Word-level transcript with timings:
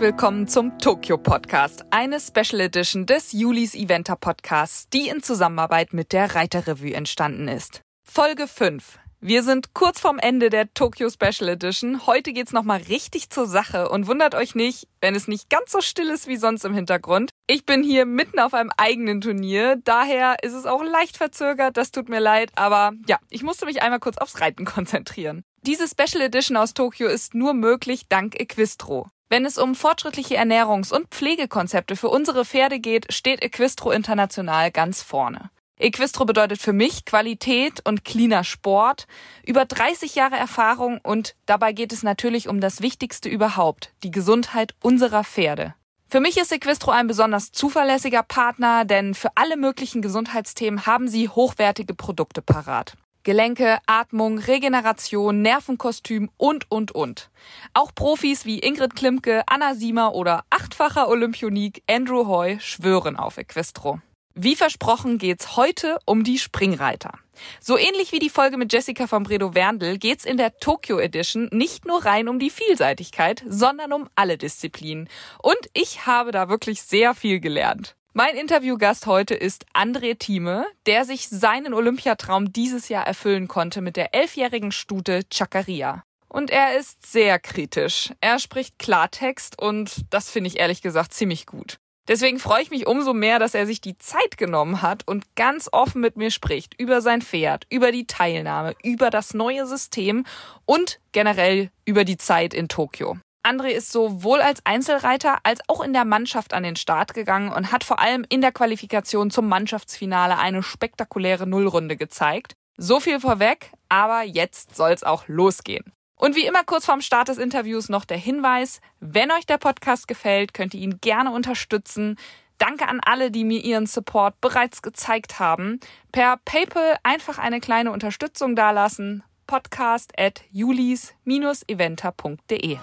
willkommen 0.00 0.48
zum 0.48 0.78
Tokyo 0.78 1.18
Podcast, 1.18 1.84
eine 1.90 2.20
Special 2.20 2.58
Edition 2.62 3.04
des 3.04 3.32
Julis 3.32 3.74
Eventer 3.74 4.16
Podcasts, 4.16 4.88
die 4.88 5.08
in 5.10 5.22
Zusammenarbeit 5.22 5.92
mit 5.92 6.12
der 6.12 6.34
Reiterrevue 6.34 6.94
entstanden 6.94 7.48
ist. 7.48 7.82
Folge 8.08 8.46
5. 8.46 8.98
Wir 9.20 9.42
sind 9.42 9.74
kurz 9.74 10.00
vorm 10.00 10.18
Ende 10.18 10.48
der 10.48 10.72
Tokyo 10.72 11.10
Special 11.10 11.50
Edition. 11.50 12.06
Heute 12.06 12.32
geht's 12.32 12.54
nochmal 12.54 12.80
richtig 12.88 13.28
zur 13.28 13.46
Sache 13.46 13.90
und 13.90 14.06
wundert 14.06 14.34
euch 14.34 14.54
nicht, 14.54 14.88
wenn 15.02 15.14
es 15.14 15.28
nicht 15.28 15.50
ganz 15.50 15.70
so 15.70 15.82
still 15.82 16.08
ist 16.08 16.26
wie 16.28 16.38
sonst 16.38 16.64
im 16.64 16.72
Hintergrund. 16.72 17.32
Ich 17.46 17.66
bin 17.66 17.82
hier 17.82 18.06
mitten 18.06 18.38
auf 18.38 18.54
einem 18.54 18.70
eigenen 18.78 19.20
Turnier, 19.20 19.76
daher 19.84 20.36
ist 20.42 20.54
es 20.54 20.64
auch 20.64 20.82
leicht 20.82 21.18
verzögert, 21.18 21.76
das 21.76 21.90
tut 21.90 22.08
mir 22.08 22.20
leid, 22.20 22.52
aber 22.56 22.92
ja, 23.06 23.18
ich 23.28 23.42
musste 23.42 23.66
mich 23.66 23.82
einmal 23.82 24.00
kurz 24.00 24.16
aufs 24.16 24.40
Reiten 24.40 24.64
konzentrieren. 24.64 25.42
Diese 25.60 25.86
Special 25.86 26.22
Edition 26.22 26.56
aus 26.56 26.72
Tokio 26.72 27.06
ist 27.06 27.34
nur 27.34 27.52
möglich 27.52 28.08
dank 28.08 28.40
Equistro. 28.40 29.10
Wenn 29.32 29.44
es 29.44 29.58
um 29.58 29.76
fortschrittliche 29.76 30.36
Ernährungs- 30.36 30.92
und 30.92 31.06
Pflegekonzepte 31.10 31.94
für 31.94 32.08
unsere 32.08 32.44
Pferde 32.44 32.80
geht, 32.80 33.12
steht 33.12 33.44
Equistro 33.44 33.92
International 33.92 34.72
ganz 34.72 35.02
vorne. 35.02 35.50
Equistro 35.78 36.24
bedeutet 36.24 36.60
für 36.60 36.72
mich 36.72 37.04
Qualität 37.04 37.80
und 37.86 38.04
cleaner 38.04 38.42
Sport, 38.42 39.06
über 39.46 39.66
30 39.66 40.16
Jahre 40.16 40.36
Erfahrung 40.36 40.98
und 41.04 41.36
dabei 41.46 41.72
geht 41.72 41.92
es 41.92 42.02
natürlich 42.02 42.48
um 42.48 42.60
das 42.60 42.82
Wichtigste 42.82 43.28
überhaupt, 43.28 43.92
die 44.02 44.10
Gesundheit 44.10 44.74
unserer 44.82 45.22
Pferde. 45.22 45.74
Für 46.08 46.18
mich 46.18 46.36
ist 46.36 46.50
Equistro 46.50 46.90
ein 46.90 47.06
besonders 47.06 47.52
zuverlässiger 47.52 48.24
Partner, 48.24 48.84
denn 48.84 49.14
für 49.14 49.30
alle 49.36 49.56
möglichen 49.56 50.02
Gesundheitsthemen 50.02 50.86
haben 50.86 51.06
sie 51.06 51.28
hochwertige 51.28 51.94
Produkte 51.94 52.42
parat. 52.42 52.94
Gelenke, 53.22 53.78
Atmung, 53.86 54.38
Regeneration, 54.38 55.42
Nervenkostüm 55.42 56.30
und, 56.38 56.70
und, 56.70 56.92
und. 56.92 57.30
Auch 57.74 57.94
Profis 57.94 58.46
wie 58.46 58.60
Ingrid 58.60 58.96
Klimke, 58.96 59.42
Anna 59.46 59.74
Siemer 59.74 60.14
oder 60.14 60.44
achtfacher 60.48 61.08
Olympionik 61.08 61.82
Andrew 61.88 62.26
Hoy 62.26 62.58
schwören 62.60 63.16
auf 63.16 63.36
Equestro. 63.36 64.00
Wie 64.34 64.56
versprochen 64.56 65.18
geht's 65.18 65.56
heute 65.56 65.98
um 66.06 66.24
die 66.24 66.38
Springreiter. 66.38 67.12
So 67.60 67.76
ähnlich 67.76 68.12
wie 68.12 68.20
die 68.20 68.30
Folge 68.30 68.56
mit 68.56 68.72
Jessica 68.72 69.06
von 69.06 69.24
Bredo 69.24 69.54
Werndl 69.54 69.98
geht's 69.98 70.24
in 70.24 70.36
der 70.36 70.56
Tokyo 70.58 70.98
Edition 70.98 71.48
nicht 71.52 71.84
nur 71.84 72.04
rein 72.04 72.28
um 72.28 72.38
die 72.38 72.50
Vielseitigkeit, 72.50 73.44
sondern 73.46 73.92
um 73.92 74.08
alle 74.14 74.38
Disziplinen. 74.38 75.08
Und 75.42 75.58
ich 75.74 76.06
habe 76.06 76.30
da 76.30 76.48
wirklich 76.48 76.80
sehr 76.82 77.14
viel 77.14 77.40
gelernt. 77.40 77.96
Mein 78.12 78.34
Interviewgast 78.34 79.06
heute 79.06 79.36
ist 79.36 79.66
André 79.72 80.18
Thieme, 80.18 80.66
der 80.86 81.04
sich 81.04 81.28
seinen 81.28 81.72
Olympiatraum 81.72 82.52
dieses 82.52 82.88
Jahr 82.88 83.06
erfüllen 83.06 83.46
konnte 83.46 83.80
mit 83.82 83.94
der 83.94 84.16
elfjährigen 84.16 84.72
Stute 84.72 85.22
Chakaria. 85.32 86.02
Und 86.28 86.50
er 86.50 86.76
ist 86.76 87.06
sehr 87.06 87.38
kritisch. 87.38 88.12
Er 88.20 88.40
spricht 88.40 88.80
Klartext 88.80 89.62
und 89.62 90.06
das 90.10 90.28
finde 90.28 90.48
ich 90.48 90.58
ehrlich 90.58 90.82
gesagt 90.82 91.14
ziemlich 91.14 91.46
gut. 91.46 91.78
Deswegen 92.08 92.40
freue 92.40 92.62
ich 92.62 92.72
mich 92.72 92.88
umso 92.88 93.14
mehr, 93.14 93.38
dass 93.38 93.54
er 93.54 93.64
sich 93.64 93.80
die 93.80 93.96
Zeit 93.96 94.36
genommen 94.36 94.82
hat 94.82 95.06
und 95.06 95.36
ganz 95.36 95.68
offen 95.70 96.00
mit 96.00 96.16
mir 96.16 96.32
spricht 96.32 96.74
über 96.80 97.02
sein 97.02 97.22
Pferd, 97.22 97.64
über 97.70 97.92
die 97.92 98.08
Teilnahme, 98.08 98.74
über 98.82 99.10
das 99.10 99.34
neue 99.34 99.68
System 99.68 100.26
und 100.64 100.98
generell 101.12 101.70
über 101.84 102.04
die 102.04 102.16
Zeit 102.16 102.54
in 102.54 102.66
Tokio. 102.66 103.18
André 103.42 103.68
ist 103.68 103.90
sowohl 103.90 104.42
als 104.42 104.60
Einzelreiter 104.64 105.38
als 105.44 105.60
auch 105.66 105.80
in 105.80 105.94
der 105.94 106.04
Mannschaft 106.04 106.52
an 106.52 106.62
den 106.62 106.76
Start 106.76 107.14
gegangen 107.14 107.50
und 107.52 107.72
hat 107.72 107.84
vor 107.84 107.98
allem 107.98 108.26
in 108.28 108.42
der 108.42 108.52
Qualifikation 108.52 109.30
zum 109.30 109.48
Mannschaftsfinale 109.48 110.36
eine 110.38 110.62
spektakuläre 110.62 111.46
Nullrunde 111.46 111.96
gezeigt. 111.96 112.52
So 112.76 113.00
viel 113.00 113.18
vorweg, 113.20 113.72
aber 113.88 114.22
jetzt 114.22 114.76
soll's 114.76 115.02
auch 115.02 115.26
losgehen. 115.26 115.94
Und 116.16 116.36
wie 116.36 116.44
immer 116.44 116.64
kurz 116.64 116.84
vorm 116.84 117.00
Start 117.00 117.28
des 117.28 117.38
Interviews 117.38 117.88
noch 117.88 118.04
der 118.04 118.18
Hinweis, 118.18 118.82
wenn 119.00 119.32
euch 119.32 119.46
der 119.46 119.56
Podcast 119.56 120.06
gefällt, 120.06 120.52
könnt 120.52 120.74
ihr 120.74 120.80
ihn 120.80 121.00
gerne 121.00 121.32
unterstützen. 121.32 122.18
Danke 122.58 122.88
an 122.88 123.00
alle, 123.02 123.30
die 123.30 123.44
mir 123.44 123.64
ihren 123.64 123.86
Support 123.86 124.38
bereits 124.42 124.82
gezeigt 124.82 125.38
haben. 125.38 125.80
Per 126.12 126.36
PayPal 126.44 126.98
einfach 127.02 127.38
eine 127.38 127.60
kleine 127.60 127.90
Unterstützung 127.90 128.54
dalassen. 128.54 129.22
Podcast 129.46 130.12
at 130.18 130.42
julis-eventer.de. 130.52 132.76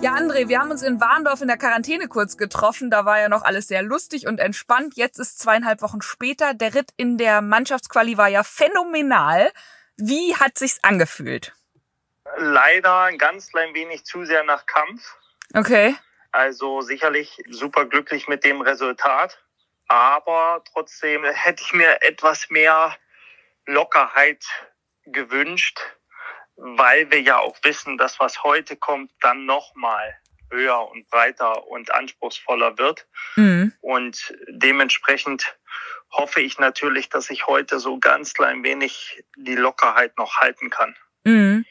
Ja, 0.00 0.14
André, 0.14 0.46
wir 0.46 0.60
haben 0.60 0.70
uns 0.70 0.82
in 0.82 1.00
Warndorf 1.00 1.40
in 1.40 1.48
der 1.48 1.56
Quarantäne 1.56 2.06
kurz 2.06 2.36
getroffen. 2.36 2.88
Da 2.88 3.04
war 3.04 3.18
ja 3.18 3.28
noch 3.28 3.42
alles 3.42 3.66
sehr 3.66 3.82
lustig 3.82 4.28
und 4.28 4.38
entspannt. 4.38 4.94
Jetzt 4.96 5.18
ist 5.18 5.40
zweieinhalb 5.40 5.82
Wochen 5.82 6.02
später. 6.02 6.54
Der 6.54 6.74
Ritt 6.74 6.90
in 6.96 7.18
der 7.18 7.42
Mannschaftsquali 7.42 8.16
war 8.16 8.28
ja 8.28 8.44
phänomenal. 8.44 9.50
Wie 9.96 10.36
hat 10.36 10.56
sich's 10.56 10.78
angefühlt? 10.82 11.52
Leider 12.36 13.02
ein 13.02 13.18
ganz 13.18 13.50
klein 13.50 13.74
wenig 13.74 14.04
zu 14.04 14.24
sehr 14.24 14.44
nach 14.44 14.66
Kampf. 14.66 15.16
Okay. 15.52 15.96
Also 16.30 16.80
sicherlich 16.80 17.42
super 17.48 17.84
glücklich 17.84 18.28
mit 18.28 18.44
dem 18.44 18.60
Resultat. 18.60 19.42
Aber 19.88 20.62
trotzdem 20.72 21.24
hätte 21.24 21.64
ich 21.64 21.72
mir 21.72 22.02
etwas 22.02 22.50
mehr 22.50 22.94
Lockerheit 23.66 24.44
gewünscht 25.06 25.80
weil 26.58 27.10
wir 27.10 27.20
ja 27.20 27.38
auch 27.38 27.56
wissen, 27.62 27.96
dass 27.98 28.18
was 28.20 28.42
heute 28.42 28.76
kommt, 28.76 29.12
dann 29.20 29.46
nochmal 29.46 30.16
höher 30.50 30.88
und 30.88 31.08
breiter 31.08 31.66
und 31.68 31.92
anspruchsvoller 31.94 32.78
wird. 32.78 33.06
Mhm. 33.36 33.72
Und 33.80 34.34
dementsprechend 34.48 35.56
hoffe 36.10 36.40
ich 36.40 36.58
natürlich, 36.58 37.08
dass 37.08 37.30
ich 37.30 37.46
heute 37.46 37.78
so 37.78 37.98
ganz 37.98 38.34
klein 38.34 38.62
wenig 38.64 39.22
die 39.36 39.54
Lockerheit 39.54 40.16
noch 40.16 40.36
halten 40.38 40.70
kann. 40.70 40.96
Mhm. 41.24 41.64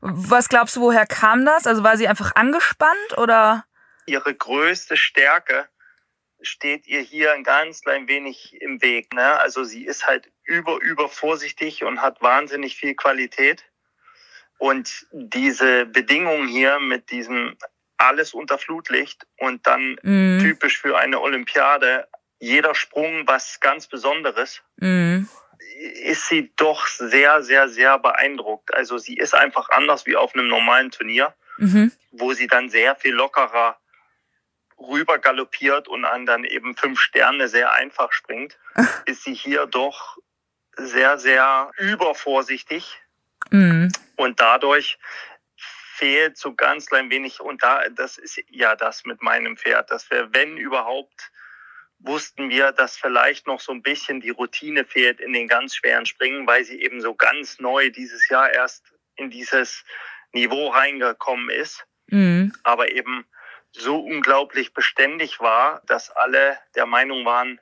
Was 0.00 0.48
glaubst 0.48 0.76
du, 0.76 0.80
woher 0.82 1.06
kam 1.06 1.44
das? 1.44 1.66
Also 1.66 1.82
war 1.82 1.96
sie 1.96 2.08
einfach 2.08 2.34
angespannt 2.34 3.16
oder? 3.16 3.64
Ihre 4.06 4.34
größte 4.34 4.96
Stärke 4.96 5.68
steht 6.40 6.86
ihr 6.86 7.00
hier 7.00 7.32
ein 7.32 7.44
ganz 7.44 7.80
klein 7.80 8.06
wenig 8.08 8.60
im 8.60 8.82
Weg. 8.82 9.12
Ne? 9.14 9.38
Also 9.40 9.64
sie 9.64 9.84
ist 9.84 10.06
halt 10.06 10.30
über, 10.44 10.78
über 10.80 11.08
vorsichtig 11.08 11.84
und 11.84 12.02
hat 12.02 12.20
wahnsinnig 12.20 12.76
viel 12.76 12.94
Qualität. 12.94 13.64
Und 14.58 15.06
diese 15.12 15.86
Bedingungen 15.86 16.48
hier 16.48 16.78
mit 16.78 17.10
diesem 17.10 17.56
alles 17.98 18.34
unter 18.34 18.58
Flutlicht 18.58 19.26
und 19.38 19.66
dann 19.66 19.96
mm. 20.02 20.40
typisch 20.40 20.78
für 20.78 20.98
eine 20.98 21.20
Olympiade, 21.20 22.06
jeder 22.38 22.74
Sprung 22.74 23.26
was 23.26 23.60
ganz 23.60 23.86
Besonderes, 23.86 24.62
mm. 24.76 25.24
ist 26.02 26.28
sie 26.28 26.52
doch 26.56 26.86
sehr, 26.86 27.42
sehr, 27.42 27.68
sehr 27.68 27.98
beeindruckt. 27.98 28.74
Also 28.74 28.98
sie 28.98 29.16
ist 29.16 29.34
einfach 29.34 29.70
anders 29.70 30.06
wie 30.06 30.16
auf 30.16 30.34
einem 30.34 30.48
normalen 30.48 30.90
Turnier, 30.90 31.34
mhm. 31.58 31.92
wo 32.12 32.32
sie 32.32 32.46
dann 32.46 32.68
sehr 32.68 32.96
viel 32.96 33.14
lockerer 33.14 33.78
rüber 34.78 35.18
galoppiert 35.18 35.88
und 35.88 36.04
an 36.04 36.26
dann 36.26 36.44
eben 36.44 36.76
fünf 36.76 37.00
Sterne 37.00 37.48
sehr 37.48 37.72
einfach 37.72 38.12
springt, 38.12 38.58
ist 39.06 39.24
sie 39.24 39.34
hier 39.34 39.66
doch 39.66 40.18
sehr, 40.76 41.18
sehr 41.18 41.70
übervorsichtig 41.78 42.98
Mhm. 43.50 43.90
Und 44.16 44.40
dadurch 44.40 44.98
fehlt 45.56 46.36
so 46.36 46.54
ganz 46.54 46.86
klein 46.86 47.10
wenig, 47.10 47.40
und 47.40 47.62
da, 47.62 47.88
das 47.88 48.18
ist 48.18 48.42
ja 48.50 48.76
das 48.76 49.04
mit 49.04 49.22
meinem 49.22 49.56
Pferd, 49.56 49.90
dass 49.90 50.10
wir, 50.10 50.32
wenn 50.32 50.56
überhaupt, 50.56 51.30
wussten 51.98 52.50
wir, 52.50 52.72
dass 52.72 52.96
vielleicht 52.96 53.46
noch 53.46 53.60
so 53.60 53.72
ein 53.72 53.82
bisschen 53.82 54.20
die 54.20 54.30
Routine 54.30 54.84
fehlt 54.84 55.20
in 55.20 55.32
den 55.32 55.48
ganz 55.48 55.76
schweren 55.76 56.04
Springen, 56.04 56.46
weil 56.46 56.64
sie 56.64 56.82
eben 56.82 57.00
so 57.00 57.14
ganz 57.14 57.58
neu 57.58 57.90
dieses 57.90 58.28
Jahr 58.28 58.52
erst 58.52 58.92
in 59.16 59.30
dieses 59.30 59.84
Niveau 60.32 60.68
reingekommen 60.68 61.48
ist, 61.48 61.86
mhm. 62.08 62.52
aber 62.62 62.92
eben 62.92 63.26
so 63.72 63.98
unglaublich 63.98 64.74
beständig 64.74 65.40
war, 65.40 65.82
dass 65.86 66.10
alle 66.10 66.58
der 66.74 66.86
Meinung 66.86 67.24
waren, 67.24 67.60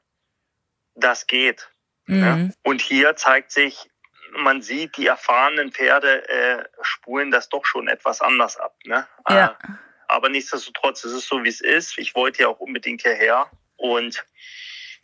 das 0.94 1.26
geht. 1.26 1.70
Mhm. 2.06 2.20
Ja? 2.20 2.48
Und 2.62 2.80
hier 2.80 3.16
zeigt 3.16 3.52
sich, 3.52 3.90
man 4.36 4.62
sieht, 4.62 4.96
die 4.96 5.06
erfahrenen 5.06 5.72
Pferde 5.72 6.28
äh, 6.28 6.64
spulen 6.82 7.30
das 7.30 7.48
doch 7.48 7.64
schon 7.64 7.88
etwas 7.88 8.20
anders 8.20 8.56
ab. 8.56 8.74
Ne? 8.84 9.06
Ja. 9.28 9.56
Äh, 9.62 9.68
aber 10.08 10.28
nichtsdestotrotz, 10.28 11.04
es 11.04 11.12
ist 11.12 11.28
so, 11.28 11.42
wie 11.44 11.48
es 11.48 11.60
ist. 11.60 11.98
Ich 11.98 12.14
wollte 12.14 12.42
ja 12.42 12.48
auch 12.48 12.60
unbedingt 12.60 13.02
hierher. 13.02 13.50
Und 13.76 14.24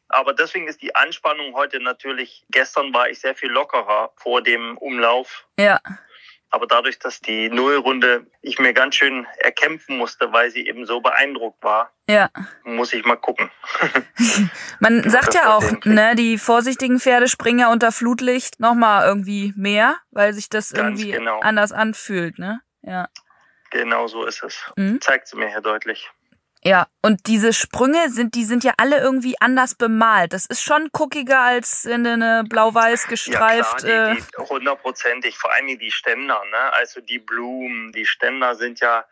aber 0.08 0.34
deswegen 0.34 0.66
ist 0.66 0.82
die 0.82 0.94
Anspannung 0.94 1.54
heute 1.54 1.80
natürlich, 1.80 2.44
gestern 2.50 2.92
war 2.92 3.08
ich 3.08 3.20
sehr 3.20 3.34
viel 3.34 3.50
lockerer 3.50 4.12
vor 4.16 4.42
dem 4.42 4.76
Umlauf. 4.78 5.46
Ja. 5.56 5.80
Aber 6.50 6.66
dadurch, 6.66 6.98
dass 6.98 7.20
die 7.20 7.48
Nullrunde 7.48 8.26
ich 8.42 8.58
mir 8.58 8.72
ganz 8.72 8.96
schön 8.96 9.26
erkämpfen 9.38 9.96
musste, 9.96 10.32
weil 10.32 10.50
sie 10.50 10.66
eben 10.66 10.84
so 10.84 11.00
beeindruckt 11.00 11.62
war, 11.62 11.92
ja. 12.08 12.28
muss 12.64 12.92
ich 12.92 13.04
mal 13.04 13.16
gucken. 13.16 13.50
Man 14.80 15.08
sagt 15.08 15.34
ja 15.34 15.54
auch, 15.54 15.64
ne, 15.84 16.16
die 16.16 16.38
vorsichtigen 16.38 16.98
Pferde 16.98 17.28
springen 17.28 17.60
ja 17.60 17.72
unter 17.72 17.92
Flutlicht 17.92 18.58
nochmal 18.58 19.06
irgendwie 19.06 19.52
mehr, 19.56 19.96
weil 20.10 20.32
sich 20.32 20.48
das 20.48 20.72
ganz 20.72 21.00
irgendwie 21.00 21.18
genau. 21.18 21.38
anders 21.40 21.70
anfühlt, 21.70 22.38
ne? 22.38 22.60
Ja. 22.82 23.08
Genau 23.70 24.08
so 24.08 24.24
ist 24.24 24.42
es. 24.42 24.58
Mhm. 24.76 25.00
Zeigt 25.00 25.28
sie 25.28 25.36
mir 25.36 25.48
hier 25.48 25.60
deutlich. 25.60 26.10
Ja, 26.62 26.88
und 27.00 27.26
diese 27.26 27.54
Sprünge 27.54 28.10
sind, 28.10 28.34
die 28.34 28.44
sind 28.44 28.64
ja 28.64 28.74
alle 28.76 28.98
irgendwie 28.98 29.40
anders 29.40 29.74
bemalt. 29.74 30.34
Das 30.34 30.44
ist 30.44 30.62
schon 30.62 30.90
guckiger, 30.92 31.40
als 31.40 31.82
du 31.82 31.94
eine 31.94 32.44
blau-weiß 32.46 33.06
gestreift. 33.06 33.82
Ja, 33.82 33.88
klar, 33.88 34.14
die, 34.14 34.20
die, 34.20 34.42
hundertprozentig, 34.42 35.38
vor 35.38 35.50
allem 35.54 35.78
die 35.78 35.90
Ständer, 35.90 36.42
ne? 36.50 36.72
Also 36.74 37.00
die 37.00 37.18
Blumen, 37.18 37.92
die 37.92 38.04
Ständer 38.04 38.56
sind 38.56 38.80
ja 38.80 39.06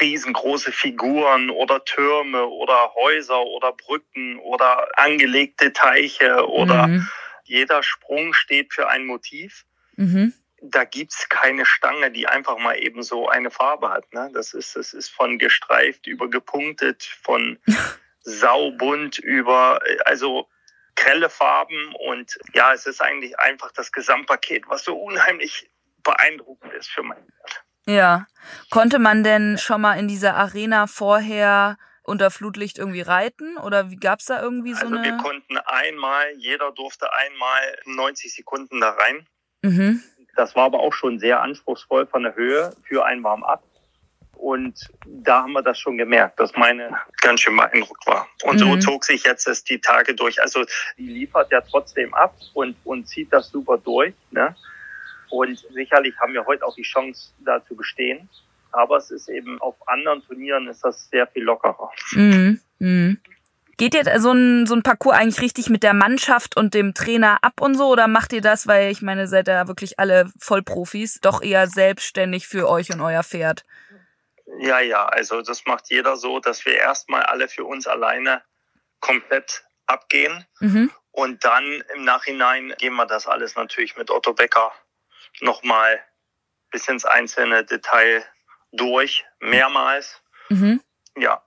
riesengroße 0.00 0.72
Figuren 0.72 1.50
oder 1.50 1.84
Türme 1.84 2.46
oder 2.46 2.94
Häuser 2.94 3.42
oder 3.42 3.72
Brücken 3.72 4.38
oder 4.38 4.88
angelegte 4.98 5.74
Teiche 5.74 6.48
oder 6.48 6.86
mhm. 6.86 7.08
jeder 7.44 7.82
Sprung 7.82 8.32
steht 8.32 8.72
für 8.72 8.88
ein 8.88 9.04
Motiv. 9.04 9.66
Mhm 9.96 10.32
da 10.70 10.84
gibt's 10.84 11.28
keine 11.28 11.64
Stange, 11.66 12.10
die 12.10 12.26
einfach 12.26 12.58
mal 12.58 12.74
eben 12.74 13.02
so 13.02 13.28
eine 13.28 13.50
Farbe 13.50 13.90
hat. 13.90 14.12
Ne? 14.12 14.30
Das, 14.32 14.54
ist, 14.54 14.76
das 14.76 14.92
ist 14.92 15.08
von 15.08 15.38
gestreift 15.38 16.06
über 16.06 16.28
gepunktet, 16.28 17.04
von 17.22 17.58
saubunt 18.20 19.18
über, 19.18 19.80
also 20.04 20.48
grelle 20.96 21.28
Farben 21.28 21.94
und 22.08 22.38
ja, 22.54 22.72
es 22.72 22.86
ist 22.86 23.02
eigentlich 23.02 23.38
einfach 23.38 23.70
das 23.72 23.92
Gesamtpaket, 23.92 24.64
was 24.68 24.84
so 24.84 24.96
unheimlich 24.96 25.70
beeindruckend 26.02 26.72
ist 26.72 26.88
für 26.88 27.02
mein 27.02 27.18
Pferd. 27.18 27.64
Ja. 27.86 28.26
Konnte 28.70 28.98
man 28.98 29.22
denn 29.22 29.58
schon 29.58 29.80
mal 29.80 29.98
in 29.98 30.08
dieser 30.08 30.34
Arena 30.34 30.86
vorher 30.86 31.76
unter 32.02 32.30
Flutlicht 32.30 32.78
irgendwie 32.78 33.00
reiten 33.00 33.56
oder 33.58 33.90
wie 33.90 33.96
gab's 33.96 34.26
da 34.26 34.40
irgendwie 34.40 34.74
so 34.74 34.86
also 34.86 34.96
eine? 34.96 35.04
Wir 35.04 35.16
konnten 35.18 35.58
einmal, 35.58 36.32
jeder 36.36 36.72
durfte 36.72 37.12
einmal 37.12 37.78
90 37.84 38.34
Sekunden 38.34 38.80
da 38.80 38.90
rein. 38.90 39.28
Mhm. 39.62 40.02
Das 40.36 40.54
war 40.54 40.64
aber 40.64 40.80
auch 40.80 40.92
schon 40.92 41.18
sehr 41.18 41.40
anspruchsvoll 41.40 42.06
von 42.06 42.22
der 42.22 42.36
Höhe 42.36 42.72
für 42.84 43.04
ein 43.04 43.22
Warm-up. 43.22 43.62
Und 44.36 44.78
da 45.06 45.42
haben 45.42 45.52
wir 45.52 45.62
das 45.62 45.78
schon 45.78 45.96
gemerkt, 45.96 46.38
dass 46.38 46.54
meine 46.56 46.90
ganz 47.22 47.40
schön 47.40 47.56
beeindruckt 47.56 48.06
war. 48.06 48.28
Und 48.44 48.56
mhm. 48.56 48.58
so 48.58 48.76
zog 48.90 49.04
sich 49.04 49.24
jetzt 49.24 49.46
das 49.46 49.64
die 49.64 49.80
Tage 49.80 50.14
durch. 50.14 50.40
Also 50.42 50.64
die 50.98 51.06
liefert 51.06 51.50
ja 51.50 51.62
trotzdem 51.62 52.12
ab 52.12 52.36
und, 52.52 52.76
und 52.84 53.08
zieht 53.08 53.32
das 53.32 53.48
super 53.48 53.78
durch. 53.78 54.14
Ne? 54.30 54.54
Und 55.30 55.58
sicherlich 55.72 56.14
haben 56.20 56.34
wir 56.34 56.44
heute 56.44 56.66
auch 56.66 56.74
die 56.74 56.82
Chance, 56.82 57.32
da 57.38 57.64
zu 57.64 57.74
bestehen. 57.74 58.28
Aber 58.72 58.98
es 58.98 59.10
ist 59.10 59.28
eben 59.30 59.58
auf 59.62 59.76
anderen 59.88 60.22
Turnieren 60.26 60.68
ist 60.68 60.84
das 60.84 61.08
sehr 61.08 61.26
viel 61.26 61.42
lockerer. 61.44 61.90
Mhm. 62.12 62.60
Mhm. 62.78 63.18
Geht 63.78 63.94
ihr 63.94 64.20
so 64.20 64.32
ein, 64.32 64.66
so 64.66 64.74
ein 64.74 64.82
Parcours 64.82 65.16
eigentlich 65.16 65.42
richtig 65.42 65.68
mit 65.68 65.82
der 65.82 65.92
Mannschaft 65.92 66.56
und 66.56 66.72
dem 66.72 66.94
Trainer 66.94 67.38
ab 67.42 67.60
und 67.60 67.74
so? 67.74 67.88
Oder 67.88 68.08
macht 68.08 68.32
ihr 68.32 68.40
das, 68.40 68.66
weil 68.66 68.90
ich 68.90 69.02
meine, 69.02 69.28
seid 69.28 69.48
ja 69.48 69.68
wirklich 69.68 69.98
alle 69.98 70.32
Vollprofis, 70.38 71.20
doch 71.20 71.42
eher 71.42 71.66
selbstständig 71.66 72.46
für 72.46 72.68
euch 72.68 72.90
und 72.90 73.02
euer 73.02 73.22
Pferd? 73.22 73.66
Ja, 74.60 74.80
ja, 74.80 75.04
also 75.04 75.42
das 75.42 75.66
macht 75.66 75.90
jeder 75.90 76.16
so, 76.16 76.40
dass 76.40 76.64
wir 76.64 76.74
erstmal 76.74 77.24
alle 77.24 77.48
für 77.48 77.64
uns 77.64 77.86
alleine 77.86 78.42
komplett 79.00 79.64
abgehen. 79.86 80.46
Mhm. 80.60 80.90
Und 81.10 81.44
dann 81.44 81.82
im 81.94 82.04
Nachhinein 82.04 82.74
gehen 82.78 82.94
wir 82.94 83.06
das 83.06 83.26
alles 83.26 83.56
natürlich 83.56 83.96
mit 83.96 84.10
Otto 84.10 84.32
Becker 84.32 84.72
nochmal 85.40 86.00
bis 86.70 86.88
ins 86.88 87.04
einzelne 87.04 87.64
Detail 87.64 88.24
durch, 88.72 89.24
mehrmals. 89.40 90.22
Mhm. 90.48 90.80
Ja, 91.16 91.45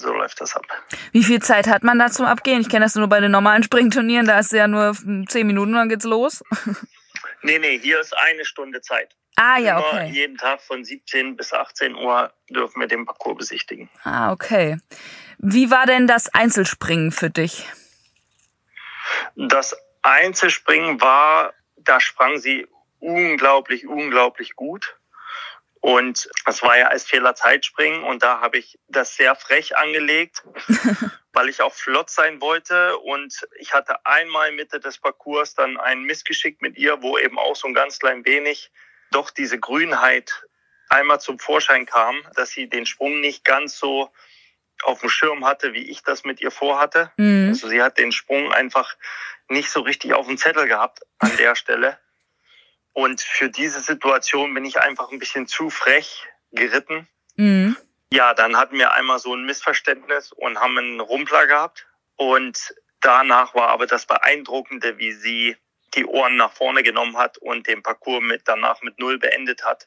so 0.00 0.12
läuft 0.12 0.40
das 0.40 0.56
ab. 0.56 0.66
Wie 1.12 1.22
viel 1.22 1.40
Zeit 1.40 1.66
hat 1.66 1.82
man 1.82 1.98
da 1.98 2.10
zum 2.10 2.26
Abgehen? 2.26 2.60
Ich 2.60 2.68
kenne 2.68 2.84
das 2.84 2.94
nur 2.94 3.08
bei 3.08 3.20
den 3.20 3.30
normalen 3.30 3.62
Springturnieren, 3.62 4.26
da 4.26 4.38
ist 4.38 4.52
ja 4.52 4.68
nur 4.68 4.94
zehn 5.28 5.46
Minuten 5.46 5.72
und 5.72 5.78
dann 5.78 5.88
geht's 5.88 6.04
los. 6.04 6.42
nee, 7.42 7.58
nee, 7.58 7.78
hier 7.78 8.00
ist 8.00 8.16
eine 8.16 8.44
Stunde 8.44 8.80
Zeit. 8.80 9.14
Ah, 9.36 9.58
ja, 9.58 9.78
okay. 9.78 10.08
jeden 10.10 10.38
Tag 10.38 10.62
von 10.62 10.82
17 10.82 11.36
bis 11.36 11.52
18 11.52 11.94
Uhr 11.94 12.32
dürfen 12.48 12.80
wir 12.80 12.88
den 12.88 13.04
Parcours 13.04 13.36
besichtigen. 13.36 13.90
Ah, 14.02 14.32
okay. 14.32 14.78
Wie 15.38 15.70
war 15.70 15.84
denn 15.84 16.06
das 16.06 16.32
Einzelspringen 16.32 17.12
für 17.12 17.28
dich? 17.28 17.66
Das 19.34 19.76
Einzelspringen 20.00 21.00
war, 21.02 21.52
da 21.76 22.00
sprang 22.00 22.38
sie 22.38 22.66
unglaublich, 22.98 23.86
unglaublich 23.86 24.56
gut. 24.56 24.96
Und 25.86 26.28
das 26.44 26.62
war 26.62 26.76
ja 26.76 26.88
als 26.88 27.04
Fehlerzeitspringen 27.04 28.02
und 28.02 28.24
da 28.24 28.40
habe 28.40 28.58
ich 28.58 28.76
das 28.88 29.14
sehr 29.14 29.36
frech 29.36 29.76
angelegt, 29.76 30.42
weil 31.32 31.48
ich 31.48 31.62
auch 31.62 31.72
flott 31.72 32.10
sein 32.10 32.40
wollte. 32.40 32.98
Und 32.98 33.46
ich 33.60 33.72
hatte 33.72 34.04
einmal 34.04 34.50
Mitte 34.50 34.80
des 34.80 34.98
Parcours 34.98 35.54
dann 35.54 35.78
ein 35.78 36.02
Missgeschick 36.02 36.60
mit 36.60 36.76
ihr, 36.76 37.02
wo 37.02 37.18
eben 37.18 37.38
auch 37.38 37.54
so 37.54 37.68
ein 37.68 37.74
ganz 37.74 38.00
klein 38.00 38.26
wenig 38.26 38.72
doch 39.12 39.30
diese 39.30 39.60
Grünheit 39.60 40.44
einmal 40.88 41.20
zum 41.20 41.38
Vorschein 41.38 41.86
kam, 41.86 42.16
dass 42.34 42.50
sie 42.50 42.68
den 42.68 42.84
Sprung 42.84 43.20
nicht 43.20 43.44
ganz 43.44 43.78
so 43.78 44.10
auf 44.82 45.02
dem 45.02 45.08
Schirm 45.08 45.46
hatte, 45.46 45.72
wie 45.72 45.88
ich 45.88 46.02
das 46.02 46.24
mit 46.24 46.40
ihr 46.40 46.50
vorhatte. 46.50 47.12
Mhm. 47.16 47.50
Also 47.50 47.68
sie 47.68 47.80
hat 47.80 47.96
den 47.96 48.10
Sprung 48.10 48.52
einfach 48.52 48.96
nicht 49.48 49.70
so 49.70 49.82
richtig 49.82 50.14
auf 50.14 50.26
dem 50.26 50.36
Zettel 50.36 50.66
gehabt 50.66 51.02
an 51.20 51.36
der 51.36 51.54
Stelle. 51.54 51.96
Und 52.96 53.20
für 53.20 53.50
diese 53.50 53.80
Situation 53.80 54.54
bin 54.54 54.64
ich 54.64 54.80
einfach 54.80 55.12
ein 55.12 55.18
bisschen 55.18 55.46
zu 55.46 55.68
frech 55.68 56.26
geritten. 56.50 57.06
Mhm. 57.34 57.76
Ja, 58.10 58.32
dann 58.32 58.56
hatten 58.56 58.78
wir 58.78 58.94
einmal 58.94 59.18
so 59.18 59.34
ein 59.34 59.44
Missverständnis 59.44 60.32
und 60.32 60.58
haben 60.58 60.78
einen 60.78 61.00
Rumpler 61.00 61.46
gehabt. 61.46 61.86
Und 62.16 62.74
danach 63.02 63.54
war 63.54 63.68
aber 63.68 63.86
das 63.86 64.06
Beeindruckende, 64.06 64.96
wie 64.96 65.12
sie 65.12 65.58
die 65.94 66.06
Ohren 66.06 66.36
nach 66.36 66.52
vorne 66.52 66.82
genommen 66.82 67.18
hat 67.18 67.36
und 67.36 67.66
den 67.66 67.82
Parcours 67.82 68.22
mit 68.22 68.48
danach 68.48 68.80
mit 68.80 68.98
null 68.98 69.18
beendet 69.18 69.62
hat. 69.62 69.86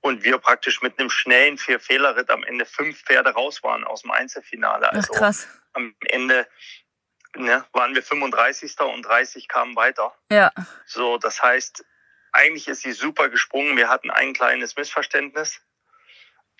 Und 0.00 0.24
wir 0.24 0.38
praktisch 0.38 0.82
mit 0.82 0.98
einem 0.98 1.10
schnellen 1.10 1.56
Vier-Fehler-Ritt 1.56 2.30
am 2.30 2.42
Ende 2.42 2.66
fünf 2.66 3.00
Pferde 3.04 3.30
raus 3.30 3.62
waren 3.62 3.84
aus 3.84 4.02
dem 4.02 4.10
Einzelfinale. 4.10 4.90
Also 4.90 5.12
Ach, 5.14 5.18
krass. 5.18 5.48
am 5.72 5.94
Ende 6.08 6.48
ne, 7.36 7.64
waren 7.72 7.94
wir 7.94 8.02
35. 8.02 8.76
und 8.80 9.02
30 9.02 9.46
kamen 9.46 9.76
weiter. 9.76 10.12
Ja. 10.30 10.50
So, 10.84 11.16
das 11.16 11.40
heißt, 11.40 11.84
eigentlich 12.34 12.68
ist 12.68 12.82
sie 12.82 12.92
super 12.92 13.28
gesprungen. 13.28 13.76
Wir 13.76 13.88
hatten 13.88 14.10
ein 14.10 14.34
kleines 14.34 14.76
Missverständnis. 14.76 15.60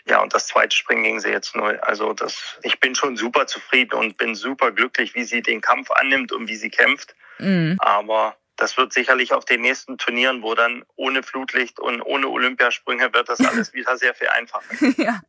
Ja, 0.07 0.23
und 0.23 0.35
das 0.35 0.47
zweite 0.47 0.77
Springen 0.77 1.03
ging 1.03 1.21
sie 1.21 1.31
jetzt 1.31 1.57
null. 1.57 1.79
Also 1.81 2.13
das, 2.13 2.59
ich 2.63 2.79
bin 2.79 2.95
schon 2.95 3.17
super 3.17 3.47
zufrieden 3.47 3.95
und 3.95 4.17
bin 4.17 4.35
super 4.35 4.71
glücklich, 4.71 5.15
wie 5.15 5.25
sie 5.25 5.43
den 5.43 5.61
Kampf 5.61 5.91
annimmt 5.91 6.31
und 6.33 6.49
wie 6.49 6.57
sie 6.57 6.71
kämpft. 6.71 7.15
Mhm. 7.39 7.77
Aber 7.81 8.37
das 8.57 8.77
wird 8.77 8.93
sicherlich 8.93 9.33
auf 9.33 9.45
den 9.45 9.61
nächsten 9.61 9.99
Turnieren, 9.99 10.43
wo 10.43 10.55
dann 10.55 10.85
ohne 10.97 11.23
Flutlicht 11.23 11.81
und 11.81 12.01
ohne 12.03 12.29
Olympiasprünge 12.29 13.13
wird 13.13 13.29
das 13.29 13.41
alles 13.41 13.73
wieder 13.75 13.97
sehr 13.97 14.15
viel 14.15 14.29
einfacher. 14.29 14.63
ja, 14.97 15.21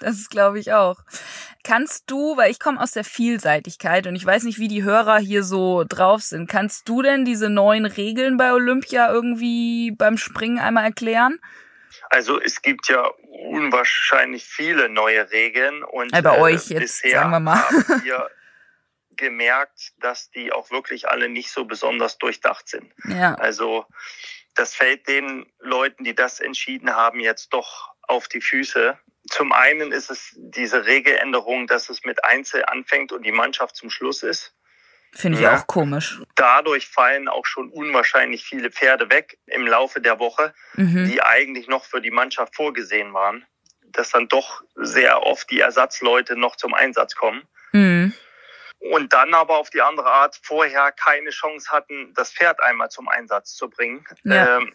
das 0.00 0.28
glaube 0.28 0.58
ich 0.58 0.72
auch. 0.72 0.96
Kannst 1.62 2.10
du, 2.10 2.36
weil 2.36 2.50
ich 2.50 2.60
komme 2.60 2.80
aus 2.80 2.92
der 2.92 3.04
Vielseitigkeit 3.04 4.06
und 4.06 4.16
ich 4.16 4.26
weiß 4.26 4.42
nicht, 4.42 4.58
wie 4.58 4.68
die 4.68 4.82
Hörer 4.84 5.18
hier 5.18 5.44
so 5.44 5.84
drauf 5.88 6.22
sind, 6.22 6.48
kannst 6.48 6.88
du 6.88 7.00
denn 7.00 7.24
diese 7.24 7.48
neuen 7.48 7.86
Regeln 7.86 8.36
bei 8.36 8.52
Olympia 8.52 9.10
irgendwie 9.10 9.92
beim 9.92 10.18
Springen 10.18 10.58
einmal 10.58 10.84
erklären? 10.84 11.38
Also 12.10 12.40
es 12.40 12.60
gibt 12.60 12.88
ja 12.88 13.02
unwahrscheinlich 13.48 14.44
viele 14.44 14.88
neue 14.88 15.30
Regeln 15.30 15.82
und 15.82 16.14
ja, 16.14 16.20
bei 16.20 16.36
äh, 16.36 16.40
euch 16.40 16.68
jetzt, 16.68 17.02
bisher 17.02 17.20
sagen 17.20 17.30
wir 17.30 17.40
mal. 17.40 17.64
Gemerkt, 19.16 19.92
dass 19.98 20.30
die 20.30 20.52
auch 20.52 20.70
wirklich 20.70 21.08
alle 21.08 21.28
nicht 21.28 21.50
so 21.50 21.64
besonders 21.64 22.18
durchdacht 22.18 22.68
sind. 22.68 22.92
Ja. 23.08 23.34
Also 23.34 23.86
das 24.54 24.74
fällt 24.74 25.08
den 25.08 25.46
Leuten, 25.60 26.04
die 26.04 26.14
das 26.14 26.40
entschieden 26.40 26.94
haben, 26.94 27.20
jetzt 27.20 27.52
doch 27.52 27.94
auf 28.02 28.28
die 28.28 28.40
Füße. 28.40 28.98
Zum 29.30 29.52
einen 29.52 29.92
ist 29.92 30.10
es 30.10 30.32
diese 30.36 30.86
Regeländerung, 30.86 31.66
dass 31.66 31.88
es 31.88 32.04
mit 32.04 32.24
Einzel 32.24 32.64
anfängt 32.64 33.12
und 33.12 33.24
die 33.24 33.32
Mannschaft 33.32 33.76
zum 33.76 33.90
Schluss 33.90 34.22
ist. 34.22 34.54
Finde 35.12 35.38
ich 35.38 35.44
ja. 35.44 35.56
auch 35.56 35.66
komisch. 35.66 36.20
Dadurch 36.34 36.88
fallen 36.88 37.28
auch 37.28 37.46
schon 37.46 37.70
unwahrscheinlich 37.70 38.44
viele 38.44 38.70
Pferde 38.70 39.10
weg 39.10 39.38
im 39.46 39.66
Laufe 39.66 40.00
der 40.00 40.18
Woche, 40.18 40.52
mhm. 40.74 41.08
die 41.08 41.22
eigentlich 41.22 41.68
noch 41.68 41.84
für 41.84 42.00
die 42.00 42.10
Mannschaft 42.10 42.56
vorgesehen 42.56 43.12
waren. 43.14 43.46
Dass 43.86 44.10
dann 44.10 44.26
doch 44.26 44.62
sehr 44.74 45.22
oft 45.22 45.48
die 45.50 45.60
Ersatzleute 45.60 46.36
noch 46.36 46.56
zum 46.56 46.74
Einsatz 46.74 47.14
kommen. 47.14 47.42
Mhm 47.72 47.93
und 48.94 49.12
dann 49.12 49.34
aber 49.34 49.58
auf 49.58 49.70
die 49.70 49.82
andere 49.82 50.08
Art 50.08 50.38
vorher 50.40 50.92
keine 50.92 51.30
Chance 51.30 51.68
hatten, 51.72 52.14
das 52.14 52.32
Pferd 52.32 52.62
einmal 52.62 52.90
zum 52.90 53.08
Einsatz 53.08 53.56
zu 53.56 53.68
bringen 53.68 54.06
ja. 54.22 54.58
ähm, 54.58 54.72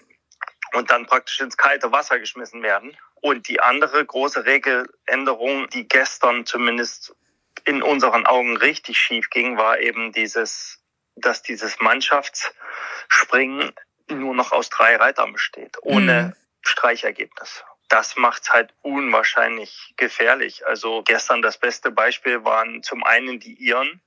und 0.73 0.91
dann 0.91 1.05
praktisch 1.05 1.39
ins 1.39 1.55
kalte 1.55 1.93
Wasser 1.93 2.19
geschmissen 2.19 2.61
werden. 2.61 2.97
Und 3.21 3.47
die 3.47 3.61
andere 3.61 4.05
große 4.05 4.43
Regeländerung, 4.43 5.69
die 5.69 5.87
gestern 5.87 6.45
zumindest 6.45 7.15
in 7.63 7.81
unseren 7.81 8.25
Augen 8.25 8.57
richtig 8.57 8.97
schief 8.99 9.29
ging, 9.29 9.57
war 9.57 9.79
eben 9.79 10.11
dieses, 10.11 10.83
dass 11.15 11.41
dieses 11.41 11.79
Mannschaftsspringen 11.79 13.71
nur 14.09 14.35
noch 14.35 14.51
aus 14.51 14.67
drei 14.69 14.97
Reitern 14.97 15.31
besteht, 15.31 15.77
ohne 15.81 16.23
mhm. 16.23 16.33
Streichergebnis 16.61 17.63
das 17.89 18.15
macht's 18.17 18.51
halt 18.51 18.71
unwahrscheinlich 18.83 19.95
gefährlich. 19.97 20.65
Also 20.65 21.01
gestern 21.01 21.41
das 21.41 21.57
beste 21.57 21.89
Beispiel 21.89 22.45
waren 22.45 22.83
zum 22.83 23.03
einen 23.03 23.39
die 23.39 23.55
Iren, 23.55 23.99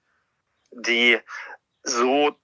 die 0.73 1.21
so 1.83 2.39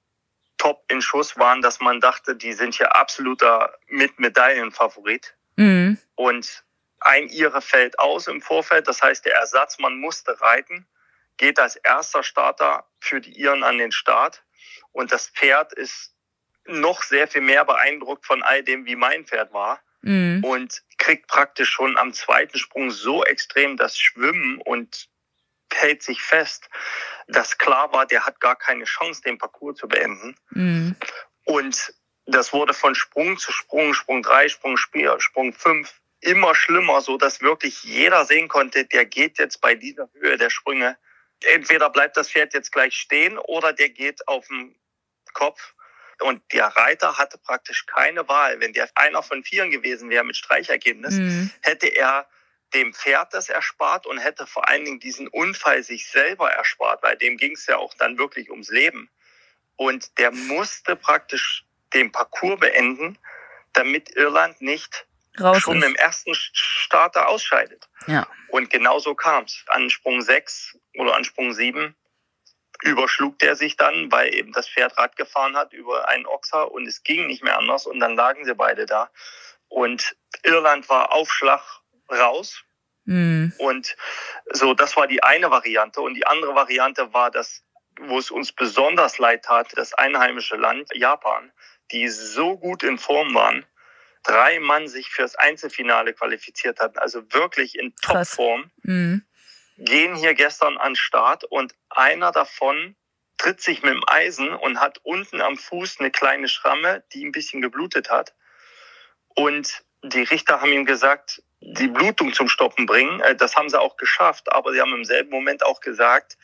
top 0.58 0.84
in 0.88 1.00
Schuss 1.00 1.38
waren, 1.38 1.62
dass 1.62 1.80
man 1.80 2.00
dachte, 2.00 2.34
die 2.34 2.52
sind 2.52 2.74
hier 2.74 2.96
absoluter 2.96 3.72
mit 3.86 4.18
Medaillenfavorit. 4.18 5.36
Mhm. 5.56 5.98
Und 6.16 6.64
ein 7.00 7.28
Ihre 7.28 7.62
fällt 7.62 7.98
aus 7.98 8.26
im 8.26 8.42
Vorfeld. 8.42 8.88
Das 8.88 9.02
heißt, 9.02 9.24
der 9.24 9.36
Ersatzmann 9.36 9.98
musste 9.98 10.40
reiten, 10.40 10.86
geht 11.36 11.60
als 11.60 11.76
erster 11.76 12.22
Starter 12.22 12.86
für 13.00 13.20
die 13.20 13.38
Iren 13.38 13.62
an 13.62 13.78
den 13.78 13.92
Start. 13.92 14.42
Und 14.92 15.12
das 15.12 15.28
Pferd 15.28 15.72
ist 15.72 16.14
noch 16.66 17.02
sehr 17.02 17.28
viel 17.28 17.40
mehr 17.40 17.64
beeindruckt 17.64 18.26
von 18.26 18.42
all 18.42 18.62
dem, 18.62 18.84
wie 18.84 18.96
mein 18.96 19.24
Pferd 19.24 19.52
war. 19.52 19.80
Mhm. 20.02 20.42
Und 20.44 20.82
kriegt 20.98 21.28
praktisch 21.28 21.70
schon 21.70 21.96
am 21.96 22.12
zweiten 22.12 22.58
Sprung 22.58 22.90
so 22.90 23.24
extrem 23.24 23.76
das 23.76 23.98
Schwimmen 23.98 24.60
und 24.60 25.08
hält 25.72 26.02
sich 26.02 26.22
fest, 26.22 26.68
dass 27.28 27.58
klar 27.58 27.92
war, 27.92 28.06
der 28.06 28.24
hat 28.24 28.40
gar 28.40 28.56
keine 28.56 28.84
Chance, 28.84 29.22
den 29.22 29.38
Parcours 29.38 29.76
zu 29.76 29.86
beenden. 29.86 30.34
Mhm. 30.50 30.96
Und 31.44 31.94
das 32.26 32.52
wurde 32.52 32.74
von 32.74 32.94
Sprung 32.94 33.38
zu 33.38 33.52
Sprung, 33.52 33.94
Sprung 33.94 34.22
drei, 34.22 34.48
Sprung 34.48 34.76
vier, 34.76 35.20
Sprung 35.20 35.52
fünf 35.52 36.00
immer 36.20 36.54
schlimmer, 36.54 37.00
so 37.00 37.16
dass 37.16 37.40
wirklich 37.40 37.84
jeder 37.84 38.24
sehen 38.24 38.48
konnte, 38.48 38.84
der 38.84 39.04
geht 39.06 39.38
jetzt 39.38 39.60
bei 39.60 39.74
dieser 39.74 40.08
Höhe 40.14 40.36
der 40.36 40.50
Sprünge. 40.50 40.98
Entweder 41.44 41.90
bleibt 41.90 42.16
das 42.16 42.30
Pferd 42.30 42.54
jetzt 42.54 42.72
gleich 42.72 42.94
stehen 42.94 43.38
oder 43.38 43.72
der 43.72 43.90
geht 43.90 44.26
auf 44.26 44.46
den 44.48 44.74
Kopf. 45.32 45.74
Und 46.20 46.42
der 46.52 46.66
Reiter 46.66 47.16
hatte 47.16 47.38
praktisch 47.38 47.86
keine 47.86 48.26
Wahl. 48.28 48.58
Wenn 48.58 48.72
der 48.72 48.88
einer 48.96 49.22
von 49.22 49.44
vieren 49.44 49.70
gewesen 49.70 50.10
wäre 50.10 50.24
mit 50.24 50.36
Streichergebnis, 50.36 51.14
mhm. 51.14 51.50
hätte 51.62 51.86
er 51.86 52.26
dem 52.74 52.92
Pferd 52.92 53.32
das 53.32 53.48
erspart 53.48 54.06
und 54.06 54.18
hätte 54.18 54.46
vor 54.46 54.68
allen 54.68 54.84
Dingen 54.84 55.00
diesen 55.00 55.28
Unfall 55.28 55.82
sich 55.82 56.08
selber 56.08 56.50
erspart, 56.50 57.02
weil 57.02 57.16
dem 57.16 57.36
ging 57.36 57.52
es 57.52 57.66
ja 57.66 57.76
auch 57.76 57.94
dann 57.94 58.18
wirklich 58.18 58.50
ums 58.50 58.68
Leben. 58.70 59.10
Und 59.76 60.18
der 60.18 60.32
musste 60.32 60.96
praktisch 60.96 61.64
den 61.94 62.12
Parcours 62.12 62.60
beenden, 62.60 63.18
damit 63.72 64.14
Irland 64.16 64.60
nicht 64.60 65.06
Raus 65.40 65.60
schon 65.60 65.78
ist. 65.78 65.86
im 65.86 65.94
ersten 65.94 66.34
Starter 66.34 67.28
ausscheidet. 67.28 67.88
Ja. 68.06 68.26
Und 68.48 68.70
genau 68.70 68.98
so 68.98 69.14
kam 69.14 69.44
es. 69.44 69.64
An 69.68 69.88
Sprung 69.88 70.20
6 70.20 70.76
oder 70.96 71.14
an 71.14 71.24
Sprung 71.24 71.52
7 71.52 71.94
überschlug 72.82 73.38
der 73.40 73.56
sich 73.56 73.76
dann, 73.76 74.10
weil 74.12 74.32
eben 74.34 74.52
das 74.52 74.68
Pferd 74.68 74.96
Rad 74.98 75.16
gefahren 75.16 75.56
hat 75.56 75.72
über 75.72 76.08
einen 76.08 76.26
Ochser 76.26 76.70
und 76.70 76.86
es 76.86 77.02
ging 77.02 77.26
nicht 77.26 77.42
mehr 77.42 77.58
anders 77.58 77.86
und 77.86 77.98
dann 77.98 78.14
lagen 78.14 78.44
sie 78.44 78.54
beide 78.54 78.86
da. 78.86 79.10
Und 79.68 80.16
Irland 80.44 80.88
war 80.88 81.12
Aufschlag 81.12 81.77
raus. 82.10 82.62
Mhm. 83.04 83.52
Und 83.58 83.96
so, 84.52 84.74
das 84.74 84.96
war 84.96 85.06
die 85.06 85.22
eine 85.22 85.50
Variante. 85.50 86.00
Und 86.00 86.14
die 86.14 86.26
andere 86.26 86.54
Variante 86.54 87.12
war, 87.12 87.30
dass, 87.30 87.64
wo 88.00 88.18
es 88.18 88.30
uns 88.30 88.52
besonders 88.52 89.18
leid 89.18 89.44
tat, 89.44 89.72
das 89.76 89.94
einheimische 89.94 90.56
Land 90.56 90.90
Japan, 90.94 91.52
die 91.90 92.08
so 92.08 92.58
gut 92.58 92.82
in 92.82 92.98
Form 92.98 93.34
waren, 93.34 93.64
drei 94.22 94.60
Mann 94.60 94.88
sich 94.88 95.08
fürs 95.08 95.36
Einzelfinale 95.36 96.12
qualifiziert 96.12 96.80
hatten, 96.80 96.98
also 96.98 97.32
wirklich 97.32 97.78
in 97.78 97.94
Topform, 97.96 98.70
mhm. 98.82 99.24
gehen 99.78 100.14
hier 100.14 100.34
gestern 100.34 100.76
an 100.76 100.96
Start 100.96 101.44
und 101.44 101.74
einer 101.88 102.30
davon 102.30 102.94
tritt 103.38 103.60
sich 103.62 103.82
mit 103.82 103.94
dem 103.94 104.04
Eisen 104.06 104.52
und 104.52 104.80
hat 104.80 104.98
unten 105.04 105.40
am 105.40 105.56
Fuß 105.56 106.00
eine 106.00 106.10
kleine 106.10 106.48
Schramme, 106.48 107.04
die 107.12 107.24
ein 107.24 107.32
bisschen 107.32 107.62
geblutet 107.62 108.10
hat. 108.10 108.34
Und 109.28 109.84
die 110.02 110.22
Richter 110.22 110.60
haben 110.60 110.72
ihm 110.72 110.84
gesagt, 110.84 111.42
die 111.60 111.88
Blutung 111.88 112.32
zum 112.32 112.48
Stoppen 112.48 112.86
bringen. 112.86 113.20
Äh, 113.20 113.36
das 113.36 113.56
haben 113.56 113.68
sie 113.68 113.80
auch 113.80 113.96
geschafft, 113.96 114.52
aber 114.52 114.72
sie 114.72 114.80
haben 114.80 114.94
im 114.94 115.04
selben 115.04 115.30
Moment 115.30 115.64
auch 115.64 115.80
gesagt, 115.80 116.36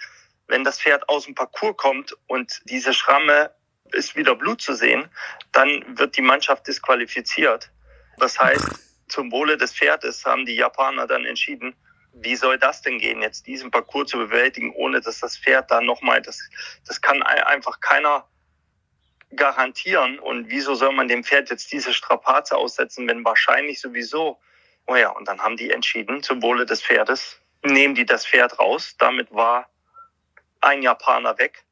wenn 0.47 0.65
das 0.65 0.81
Pferd 0.81 1.09
aus 1.09 1.25
dem 1.25 1.35
Parcours 1.35 1.77
kommt 1.77 2.17
und 2.27 2.61
diese 2.65 2.93
Schramme 2.93 3.51
ist 3.93 4.17
wieder 4.17 4.35
Blut 4.35 4.61
zu 4.61 4.75
sehen, 4.75 5.09
dann 5.53 5.99
wird 5.99 6.17
die 6.17 6.23
Mannschaft 6.23 6.67
disqualifiziert. 6.67 7.71
Das 8.19 8.39
heißt, 8.39 9.09
zum 9.09 9.31
Wohle 9.33 9.57
des 9.57 9.75
Pferdes 9.75 10.25
haben 10.25 10.45
die 10.45 10.57
Japaner 10.57 11.07
dann 11.07 11.25
entschieden, 11.25 11.75
wie 12.13 12.37
soll 12.37 12.59
das 12.59 12.83
denn 12.83 12.99
gehen, 12.99 13.23
jetzt 13.23 13.47
diesen 13.47 13.71
Parcours 13.71 14.11
zu 14.11 14.19
bewältigen, 14.19 14.73
ohne 14.75 15.01
dass 15.01 15.21
das 15.21 15.37
Pferd 15.37 15.71
dann 15.71 15.85
nochmal, 15.85 16.23
das, 16.23 16.39
das 16.87 17.01
kann 17.01 17.23
einfach 17.23 17.81
keiner 17.81 18.29
garantieren. 19.35 20.19
Und 20.19 20.49
wieso 20.49 20.75
soll 20.75 20.93
man 20.93 21.09
dem 21.09 21.25
Pferd 21.25 21.51
jetzt 21.51 21.73
diese 21.73 21.93
Strapaze 21.93 22.57
aussetzen, 22.57 23.09
wenn 23.09 23.25
wahrscheinlich 23.25 23.81
sowieso 23.81 24.41
Oh 24.87 24.97
ja, 24.97 25.11
und 25.11 25.29
dann 25.29 25.41
haben 25.41 25.57
die 25.57 25.71
entschieden, 25.71 26.23
zum 26.23 26.43
Wohle 26.43 26.67
des 26.67 26.83
Pferdes, 26.83 27.41
nehmen 27.63 27.95
die 27.95 28.05
das 28.05 28.27
Pferd 28.27 28.59
raus. 28.59 28.97
Damit 28.99 29.33
war 29.33 29.69
ein 30.61 30.83
Japaner 30.83 31.39
weg. 31.39 31.65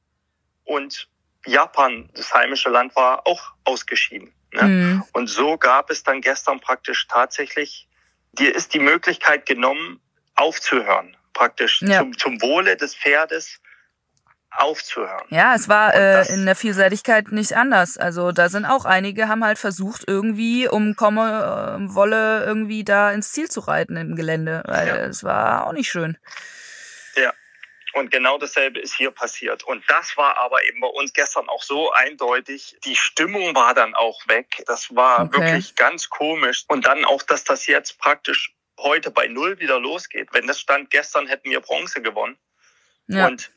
Und 0.64 1.08
Japan, 1.46 2.08
das 2.14 2.32
heimische 2.32 2.70
Land, 2.70 2.94
war 2.96 3.26
auch 3.26 3.52
ausgeschieden. 3.64 4.32
Ne? 4.52 4.62
Mhm. 4.62 5.04
Und 5.12 5.26
so 5.28 5.58
gab 5.58 5.90
es 5.90 6.02
dann 6.02 6.20
gestern 6.20 6.60
praktisch 6.60 7.06
tatsächlich, 7.08 7.88
dir 8.32 8.54
ist 8.54 8.74
die 8.74 8.78
Möglichkeit 8.78 9.46
genommen, 9.46 10.00
aufzuhören. 10.34 11.16
Praktisch 11.32 11.82
ja. 11.82 11.98
zum, 11.98 12.16
zum 12.16 12.42
Wohle 12.42 12.76
des 12.76 12.94
Pferdes 12.94 13.60
aufzuhören. 14.56 15.24
Ja, 15.28 15.54
es 15.54 15.68
war 15.68 15.94
äh, 15.94 16.32
in 16.32 16.44
der 16.44 16.56
Vielseitigkeit 16.56 17.32
nicht 17.32 17.56
anders. 17.56 17.96
Also 17.96 18.32
da 18.32 18.48
sind 18.48 18.64
auch 18.64 18.84
einige, 18.84 19.28
haben 19.28 19.44
halt 19.44 19.58
versucht, 19.58 20.04
irgendwie 20.06 20.68
um 20.68 20.94
komme, 20.94 21.78
äh, 21.80 21.94
wolle, 21.94 22.44
irgendwie 22.44 22.84
da 22.84 23.12
ins 23.12 23.32
Ziel 23.32 23.50
zu 23.50 23.60
reiten 23.60 23.96
im 23.96 24.14
Gelände. 24.14 24.62
Weil 24.66 24.88
ja. 24.88 24.96
es 24.96 25.24
war 25.24 25.66
auch 25.66 25.72
nicht 25.72 25.90
schön. 25.90 26.18
Ja. 27.16 27.32
Und 27.94 28.10
genau 28.10 28.38
dasselbe 28.38 28.80
ist 28.80 28.94
hier 28.94 29.10
passiert. 29.10 29.64
Und 29.64 29.84
das 29.88 30.16
war 30.16 30.38
aber 30.38 30.64
eben 30.64 30.80
bei 30.80 30.86
uns 30.86 31.12
gestern 31.12 31.48
auch 31.48 31.62
so 31.62 31.92
eindeutig. 31.92 32.76
Die 32.84 32.96
Stimmung 32.96 33.54
war 33.54 33.74
dann 33.74 33.94
auch 33.94 34.26
weg. 34.28 34.62
Das 34.66 34.94
war 34.94 35.24
okay. 35.24 35.40
wirklich 35.40 35.76
ganz 35.76 36.08
komisch. 36.08 36.64
Und 36.68 36.86
dann 36.86 37.04
auch, 37.04 37.22
dass 37.22 37.44
das 37.44 37.66
jetzt 37.66 37.98
praktisch 37.98 38.54
heute 38.78 39.10
bei 39.10 39.28
Null 39.28 39.60
wieder 39.60 39.78
losgeht. 39.78 40.28
Wenn 40.32 40.46
das 40.46 40.60
stand 40.60 40.90
gestern, 40.90 41.26
hätten 41.26 41.50
wir 41.50 41.60
Bronze 41.60 42.00
gewonnen. 42.00 42.38
Ja. 43.08 43.26
Und 43.26 43.50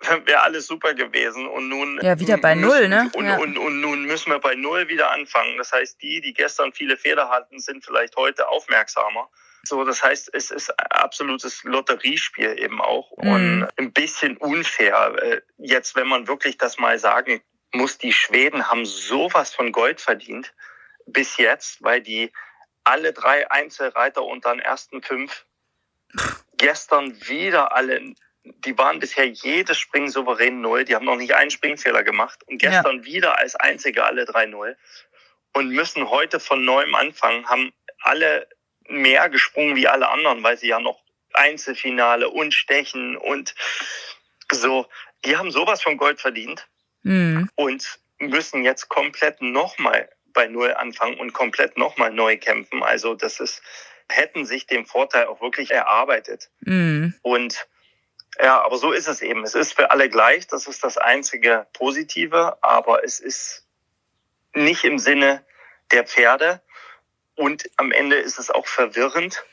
wäre 0.24 0.42
alles 0.42 0.66
super 0.66 0.94
gewesen. 0.94 1.46
Und 1.46 1.68
nun 1.68 1.98
ja 2.02 2.18
wieder 2.18 2.38
bei 2.38 2.54
müssen, 2.54 2.68
null 2.68 2.88
ne? 2.88 3.10
und, 3.14 3.26
ja. 3.26 3.38
und, 3.38 3.58
und, 3.58 3.80
nun 3.80 4.04
müssen 4.04 4.30
wir 4.30 4.38
bei 4.38 4.54
null 4.54 4.88
wieder 4.88 5.10
anfangen. 5.10 5.56
Das 5.58 5.72
heißt 5.72 6.00
die 6.02 6.20
die 6.20 6.32
gestern 6.32 6.72
viele 6.72 6.96
Fehler 6.96 7.28
hatten 7.28 7.58
sind 7.58 7.84
vielleicht 7.84 8.16
heute 8.16 8.48
aufmerksamer. 8.48 9.28
So 9.62 9.84
das 9.84 10.02
heißt 10.02 10.30
es 10.32 10.50
ist 10.50 10.70
absolutes 10.78 11.64
Lotteriespiel 11.64 12.58
eben 12.58 12.80
auch 12.80 13.12
mhm. 13.18 13.30
und 13.30 13.68
ein 13.76 13.92
bisschen 13.92 14.36
unfair 14.38 15.14
äh, 15.22 15.40
jetzt 15.58 15.96
wenn 15.96 16.08
man 16.08 16.28
wirklich 16.28 16.56
das 16.56 16.78
mal 16.78 16.98
sagen 16.98 17.42
muss 17.72 17.98
die 17.98 18.12
Schweden 18.12 18.68
haben 18.68 18.86
sowas 18.86 19.54
von 19.54 19.70
Gold 19.70 20.00
verdient 20.00 20.54
bis 21.06 21.36
jetzt 21.36 21.82
weil 21.82 22.00
die 22.00 22.32
alle 22.84 23.12
drei 23.12 23.50
Einzelreiter 23.50 24.24
unter 24.24 24.50
den 24.52 24.60
ersten 24.60 25.02
fünf 25.02 25.44
gestern 26.56 27.20
wieder 27.28 27.72
alle 27.74 28.14
die 28.44 28.76
waren 28.78 28.98
bisher 28.98 29.26
jedes 29.26 29.78
Springen 29.78 30.08
souverän 30.08 30.60
null. 30.60 30.84
Die 30.84 30.94
haben 30.94 31.04
noch 31.04 31.16
nicht 31.16 31.34
einen 31.34 31.50
Springfehler 31.50 32.02
gemacht 32.02 32.42
und 32.46 32.58
gestern 32.58 32.98
ja. 32.98 33.04
wieder 33.04 33.38
als 33.38 33.54
einzige 33.56 34.04
alle 34.04 34.24
drei 34.24 34.46
null 34.46 34.76
und 35.52 35.70
müssen 35.70 36.08
heute 36.10 36.40
von 36.40 36.64
neuem 36.64 36.94
anfangen, 36.94 37.48
haben 37.48 37.72
alle 38.02 38.48
mehr 38.88 39.28
gesprungen 39.28 39.76
wie 39.76 39.88
alle 39.88 40.08
anderen, 40.08 40.42
weil 40.42 40.56
sie 40.56 40.68
ja 40.68 40.80
noch 40.80 41.00
Einzelfinale 41.32 42.28
und 42.28 42.54
Stechen 42.54 43.16
und 43.16 43.54
so. 44.50 44.86
Die 45.24 45.36
haben 45.36 45.50
sowas 45.50 45.82
von 45.82 45.96
Gold 45.96 46.20
verdient 46.20 46.66
mhm. 47.02 47.50
und 47.54 48.00
müssen 48.18 48.64
jetzt 48.64 48.88
komplett 48.88 49.40
nochmal 49.42 50.08
bei 50.32 50.46
Null 50.46 50.72
anfangen 50.74 51.18
und 51.18 51.32
komplett 51.32 51.76
nochmal 51.76 52.12
neu 52.12 52.36
kämpfen. 52.36 52.82
Also 52.82 53.14
das 53.14 53.40
ist, 53.40 53.62
hätten 54.08 54.44
sich 54.44 54.66
den 54.66 54.86
Vorteil 54.86 55.26
auch 55.26 55.40
wirklich 55.40 55.70
erarbeitet. 55.70 56.50
Mhm. 56.60 57.14
Und 57.22 57.66
ja, 58.38 58.62
aber 58.62 58.76
so 58.76 58.92
ist 58.92 59.08
es 59.08 59.22
eben. 59.22 59.42
Es 59.44 59.54
ist 59.54 59.74
für 59.74 59.90
alle 59.90 60.08
gleich. 60.08 60.46
Das 60.46 60.66
ist 60.66 60.84
das 60.84 60.96
einzige 60.96 61.66
Positive. 61.72 62.58
Aber 62.62 63.04
es 63.04 63.20
ist 63.20 63.66
nicht 64.54 64.84
im 64.84 64.98
Sinne 64.98 65.44
der 65.90 66.04
Pferde. 66.04 66.62
Und 67.34 67.70
am 67.76 67.92
Ende 67.92 68.16
ist 68.16 68.38
es 68.38 68.50
auch 68.50 68.66
verwirrend. 68.66 69.44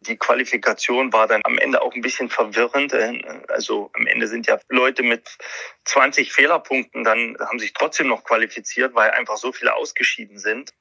Die 0.00 0.16
Qualifikation 0.16 1.12
war 1.12 1.26
dann 1.26 1.42
am 1.44 1.58
Ende 1.58 1.82
auch 1.82 1.94
ein 1.94 2.00
bisschen 2.00 2.30
verwirrend. 2.30 2.94
Also 3.48 3.90
am 3.94 4.06
Ende 4.06 4.28
sind 4.28 4.46
ja 4.46 4.58
Leute 4.68 5.02
mit 5.02 5.28
20 5.84 6.32
Fehlerpunkten 6.32 7.04
dann 7.04 7.36
haben 7.40 7.58
sich 7.58 7.74
trotzdem 7.74 8.08
noch 8.08 8.24
qualifiziert, 8.24 8.94
weil 8.94 9.10
einfach 9.10 9.36
so 9.36 9.52
viele 9.52 9.74
ausgeschieden 9.74 10.38
sind 10.38 10.72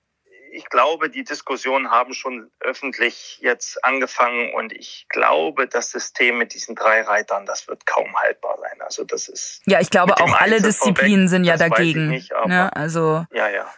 ich 0.52 0.66
glaube, 0.70 1.10
die 1.10 1.24
Diskussionen 1.24 1.92
haben 1.92 2.14
schon 2.14 2.50
öffentlich 2.60 3.40
jetzt 3.42 3.84
angefangen 3.84 4.54
und 4.54 4.74
ich 4.74 5.06
glaube, 5.10 5.68
das 5.68 5.92
System 5.92 6.38
mit 6.38 6.54
diesen 6.54 6.76
drei 6.76 7.02
Reitern, 7.02 7.46
das 7.46 7.68
wird 7.68 7.86
kaum 7.86 8.16
haltbar 8.20 8.58
sein. 8.60 8.82
Also 8.82 9.04
das 9.04 9.28
ist. 9.28 9.62
Ja, 9.66 9.80
ich 9.80 9.90
glaube 9.90 10.18
auch 10.18 10.34
alle 10.40 10.62
Disziplinen 10.62 11.28
vorweg, 11.28 11.30
sind 11.30 11.44
ja 11.44 11.58
dagegen. 11.58 12.10
Nicht, 12.10 12.32
ne? 12.46 12.76
Also. 12.76 13.26
Ja, 13.32 13.50
ja 13.50 13.70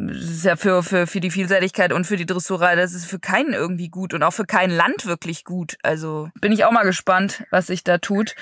das 0.00 0.16
ist 0.16 0.44
ja 0.44 0.54
für, 0.54 0.84
für, 0.84 1.08
für 1.08 1.18
die 1.18 1.32
Vielseitigkeit 1.32 1.92
und 1.92 2.06
für 2.06 2.16
die 2.16 2.24
Dressurei, 2.24 2.76
das 2.76 2.94
ist 2.94 3.06
für 3.06 3.18
keinen 3.18 3.52
irgendwie 3.52 3.88
gut 3.88 4.14
und 4.14 4.22
auch 4.22 4.32
für 4.32 4.44
kein 4.44 4.70
Land 4.70 5.06
wirklich 5.06 5.44
gut. 5.44 5.76
Also 5.82 6.30
bin 6.40 6.52
ich 6.52 6.64
auch 6.64 6.70
mal 6.70 6.84
gespannt, 6.84 7.42
was 7.50 7.66
sich 7.66 7.82
da 7.82 7.98
tut. 7.98 8.36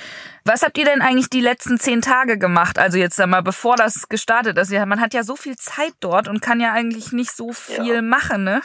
Was 0.44 0.62
habt 0.62 0.76
ihr 0.76 0.84
denn 0.84 1.00
eigentlich 1.00 1.30
die 1.30 1.40
letzten 1.40 1.78
zehn 1.78 2.02
Tage 2.02 2.36
gemacht? 2.36 2.78
Also 2.78 2.98
jetzt 2.98 3.18
einmal, 3.18 3.42
bevor 3.42 3.76
das 3.76 4.10
gestartet 4.10 4.58
ist. 4.58 4.70
Man 4.70 5.00
hat 5.00 5.14
ja 5.14 5.22
so 5.22 5.34
viel 5.34 5.56
Zeit 5.56 5.94
dort 6.00 6.28
und 6.28 6.42
kann 6.42 6.60
ja 6.60 6.72
eigentlich 6.72 7.12
nicht 7.12 7.34
so 7.34 7.54
viel 7.54 7.94
ja. 7.94 8.02
machen, 8.02 8.44
ne? 8.44 8.60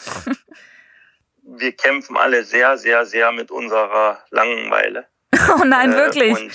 wir 1.44 1.72
kämpfen 1.72 2.18
alle 2.18 2.44
sehr, 2.44 2.78
sehr, 2.78 3.06
sehr 3.06 3.32
mit 3.32 3.52
unserer 3.52 4.24
Langeweile. 4.32 5.08
Oh 5.58 5.64
nein, 5.64 5.94
äh, 5.94 5.96
wirklich. 5.96 6.52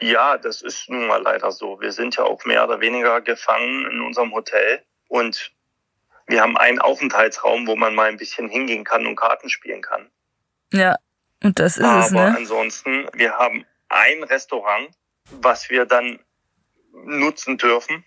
ja, 0.00 0.38
das 0.38 0.62
ist 0.62 0.88
nun 0.88 1.06
mal 1.06 1.20
leider 1.22 1.52
so. 1.52 1.78
Wir 1.80 1.92
sind 1.92 2.16
ja 2.16 2.24
auch 2.24 2.44
mehr 2.46 2.64
oder 2.64 2.80
weniger 2.80 3.20
gefangen 3.20 3.86
in 3.90 4.00
unserem 4.00 4.32
Hotel 4.32 4.82
und 5.08 5.52
wir 6.26 6.42
haben 6.42 6.56
einen 6.56 6.78
Aufenthaltsraum, 6.78 7.66
wo 7.66 7.76
man 7.76 7.94
mal 7.94 8.08
ein 8.08 8.18
bisschen 8.18 8.48
hingehen 8.48 8.84
kann 8.84 9.06
und 9.06 9.16
Karten 9.16 9.48
spielen 9.48 9.82
kann. 9.82 10.10
Ja, 10.72 10.96
und 11.42 11.58
das 11.58 11.78
ist 11.78 11.84
Aber 11.84 12.04
es, 12.04 12.10
ne? 12.10 12.20
Aber 12.20 12.36
ansonsten, 12.36 13.08
wir 13.14 13.38
haben 13.38 13.64
ein 13.88 14.22
Restaurant, 14.22 14.90
was 15.30 15.70
wir 15.70 15.86
dann 15.86 16.20
nutzen 16.92 17.56
dürfen. 17.58 18.04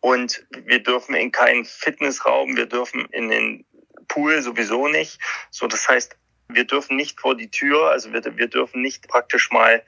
Und 0.00 0.44
wir 0.50 0.82
dürfen 0.82 1.14
in 1.14 1.30
keinen 1.30 1.64
Fitnessraum, 1.64 2.56
wir 2.56 2.66
dürfen 2.66 3.06
in 3.12 3.28
den 3.28 3.64
Pool 4.08 4.42
sowieso 4.42 4.88
nicht. 4.88 5.20
So, 5.50 5.68
das 5.68 5.88
heißt, 5.88 6.16
wir 6.48 6.64
dürfen 6.64 6.96
nicht 6.96 7.20
vor 7.20 7.36
die 7.36 7.50
Tür, 7.50 7.90
also 7.90 8.12
wir, 8.12 8.22
wir 8.36 8.48
dürfen 8.48 8.82
nicht 8.82 9.06
praktisch 9.08 9.50
mal 9.50 9.82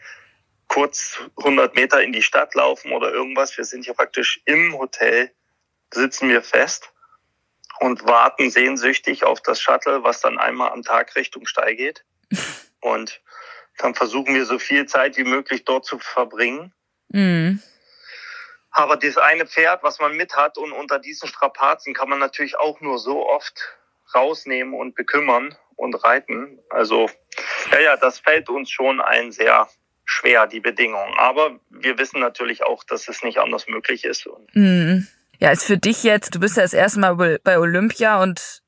kurz 0.68 1.20
100 1.36 1.74
Meter 1.74 2.02
in 2.02 2.12
die 2.12 2.22
Stadt 2.22 2.54
laufen 2.54 2.92
oder 2.92 3.12
irgendwas. 3.12 3.56
Wir 3.56 3.64
sind 3.64 3.84
hier 3.84 3.94
praktisch 3.94 4.40
im 4.44 4.78
Hotel, 4.78 5.30
sitzen 5.94 6.28
wir 6.28 6.42
fest 6.42 6.92
und 7.80 8.04
warten 8.06 8.50
sehnsüchtig 8.50 9.24
auf 9.24 9.40
das 9.40 9.60
Shuttle, 9.60 10.04
was 10.04 10.20
dann 10.20 10.38
einmal 10.38 10.70
am 10.70 10.82
Tag 10.82 11.14
Richtung 11.16 11.46
Steil 11.46 11.76
geht. 11.76 12.04
Und 12.80 13.22
dann 13.78 13.94
versuchen 13.94 14.34
wir 14.34 14.44
so 14.44 14.58
viel 14.58 14.86
Zeit 14.86 15.16
wie 15.16 15.24
möglich 15.24 15.64
dort 15.64 15.84
zu 15.84 15.98
verbringen. 15.98 16.72
Mhm. 17.08 17.62
Aber 18.70 18.96
das 18.96 19.16
eine 19.16 19.46
Pferd, 19.46 19.82
was 19.82 20.00
man 20.00 20.16
mit 20.16 20.34
hat 20.36 20.58
und 20.58 20.72
unter 20.72 20.98
diesen 20.98 21.28
Strapazen 21.28 21.94
kann 21.94 22.08
man 22.08 22.18
natürlich 22.18 22.58
auch 22.58 22.80
nur 22.80 22.98
so 22.98 23.28
oft 23.28 23.54
rausnehmen 24.14 24.74
und 24.74 24.94
bekümmern 24.96 25.56
und 25.76 25.94
reiten. 26.04 26.58
Also, 26.70 27.08
ja, 27.72 27.80
ja, 27.80 27.96
das 27.96 28.18
fällt 28.18 28.48
uns 28.48 28.70
schon 28.70 29.00
ein 29.00 29.32
sehr 29.32 29.68
schwer, 30.04 30.46
die 30.46 30.60
Bedingungen. 30.60 31.14
Aber 31.16 31.58
wir 31.70 31.98
wissen 31.98 32.20
natürlich 32.20 32.64
auch, 32.64 32.84
dass 32.84 33.08
es 33.08 33.22
nicht 33.22 33.38
anders 33.38 33.68
möglich 33.68 34.04
ist. 34.04 34.28
Mhm. 34.52 35.06
Ja, 35.40 35.50
ist 35.50 35.64
für 35.64 35.78
dich 35.78 36.04
jetzt, 36.04 36.34
du 36.34 36.40
bist 36.40 36.56
ja 36.56 36.62
das 36.62 36.74
erste 36.74 37.00
Mal 37.00 37.38
bei 37.42 37.58
Olympia 37.58 38.22
und 38.22 38.62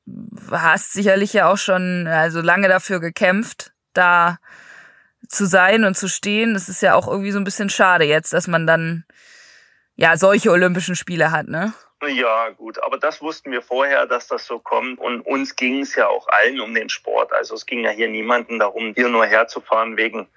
hast 0.50 0.92
sicherlich 0.92 1.32
ja 1.32 1.48
auch 1.50 1.58
schon 1.58 2.06
also 2.06 2.40
lange 2.40 2.68
dafür 2.68 3.00
gekämpft, 3.00 3.72
da 3.92 4.38
zu 5.28 5.46
sein 5.46 5.84
und 5.84 5.96
zu 5.96 6.08
stehen. 6.08 6.54
Das 6.54 6.68
ist 6.68 6.82
ja 6.82 6.94
auch 6.94 7.08
irgendwie 7.08 7.32
so 7.32 7.38
ein 7.38 7.44
bisschen 7.44 7.70
schade 7.70 8.04
jetzt, 8.04 8.32
dass 8.32 8.46
man 8.46 8.66
dann 8.66 9.04
ja 9.96 10.16
solche 10.16 10.50
Olympischen 10.50 10.96
Spiele 10.96 11.30
hat, 11.30 11.48
ne? 11.48 11.72
Ja, 12.06 12.50
gut, 12.50 12.82
aber 12.82 12.98
das 12.98 13.22
wussten 13.22 13.50
wir 13.50 13.62
vorher, 13.62 14.06
dass 14.06 14.28
das 14.28 14.46
so 14.46 14.58
kommt. 14.58 14.98
Und 14.98 15.22
uns 15.22 15.56
ging 15.56 15.80
es 15.80 15.94
ja 15.94 16.08
auch 16.08 16.28
allen 16.28 16.60
um 16.60 16.74
den 16.74 16.90
Sport. 16.90 17.32
Also 17.32 17.54
es 17.54 17.64
ging 17.64 17.80
ja 17.80 17.90
hier 17.90 18.08
niemanden 18.08 18.58
darum, 18.58 18.92
hier 18.94 19.08
nur 19.08 19.24
herzufahren 19.26 19.96
wegen. 19.96 20.28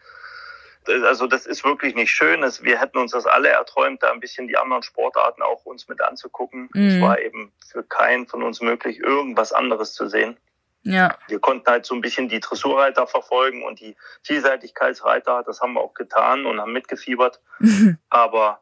Also 0.89 1.27
das 1.27 1.45
ist 1.45 1.63
wirklich 1.63 1.95
nicht 1.95 2.11
schön. 2.11 2.41
Wir 2.41 2.79
hätten 2.79 2.97
uns 2.97 3.11
das 3.11 3.25
alle 3.25 3.49
erträumt, 3.49 4.03
da 4.03 4.11
ein 4.11 4.19
bisschen 4.19 4.47
die 4.47 4.57
anderen 4.57 4.83
Sportarten 4.83 5.41
auch 5.41 5.65
uns 5.65 5.87
mit 5.87 6.01
anzugucken. 6.01 6.69
Mhm. 6.73 6.87
Es 6.87 7.01
war 7.01 7.19
eben 7.19 7.53
für 7.65 7.83
keinen 7.83 8.27
von 8.27 8.43
uns 8.43 8.61
möglich, 8.61 8.99
irgendwas 8.99 9.53
anderes 9.53 9.93
zu 9.93 10.07
sehen. 10.07 10.37
Ja. 10.83 11.15
Wir 11.27 11.39
konnten 11.39 11.69
halt 11.69 11.85
so 11.85 11.93
ein 11.93 12.01
bisschen 12.01 12.29
die 12.29 12.39
Dressurreiter 12.39 13.05
verfolgen 13.05 13.63
und 13.63 13.79
die 13.79 13.95
Vielseitigkeitsreiter. 14.23 15.43
Das 15.45 15.61
haben 15.61 15.73
wir 15.73 15.81
auch 15.81 15.93
getan 15.93 16.45
und 16.45 16.59
haben 16.59 16.73
mitgefiebert. 16.73 17.41
Aber 18.09 18.61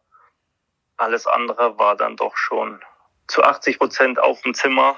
alles 0.98 1.28
andere 1.28 1.78
war 1.78 1.96
dann 1.96 2.16
doch 2.16 2.36
schon 2.36 2.82
zu 3.28 3.44
80 3.44 3.78
Prozent 3.78 4.20
auf 4.20 4.42
dem 4.42 4.54
Zimmer 4.54 4.98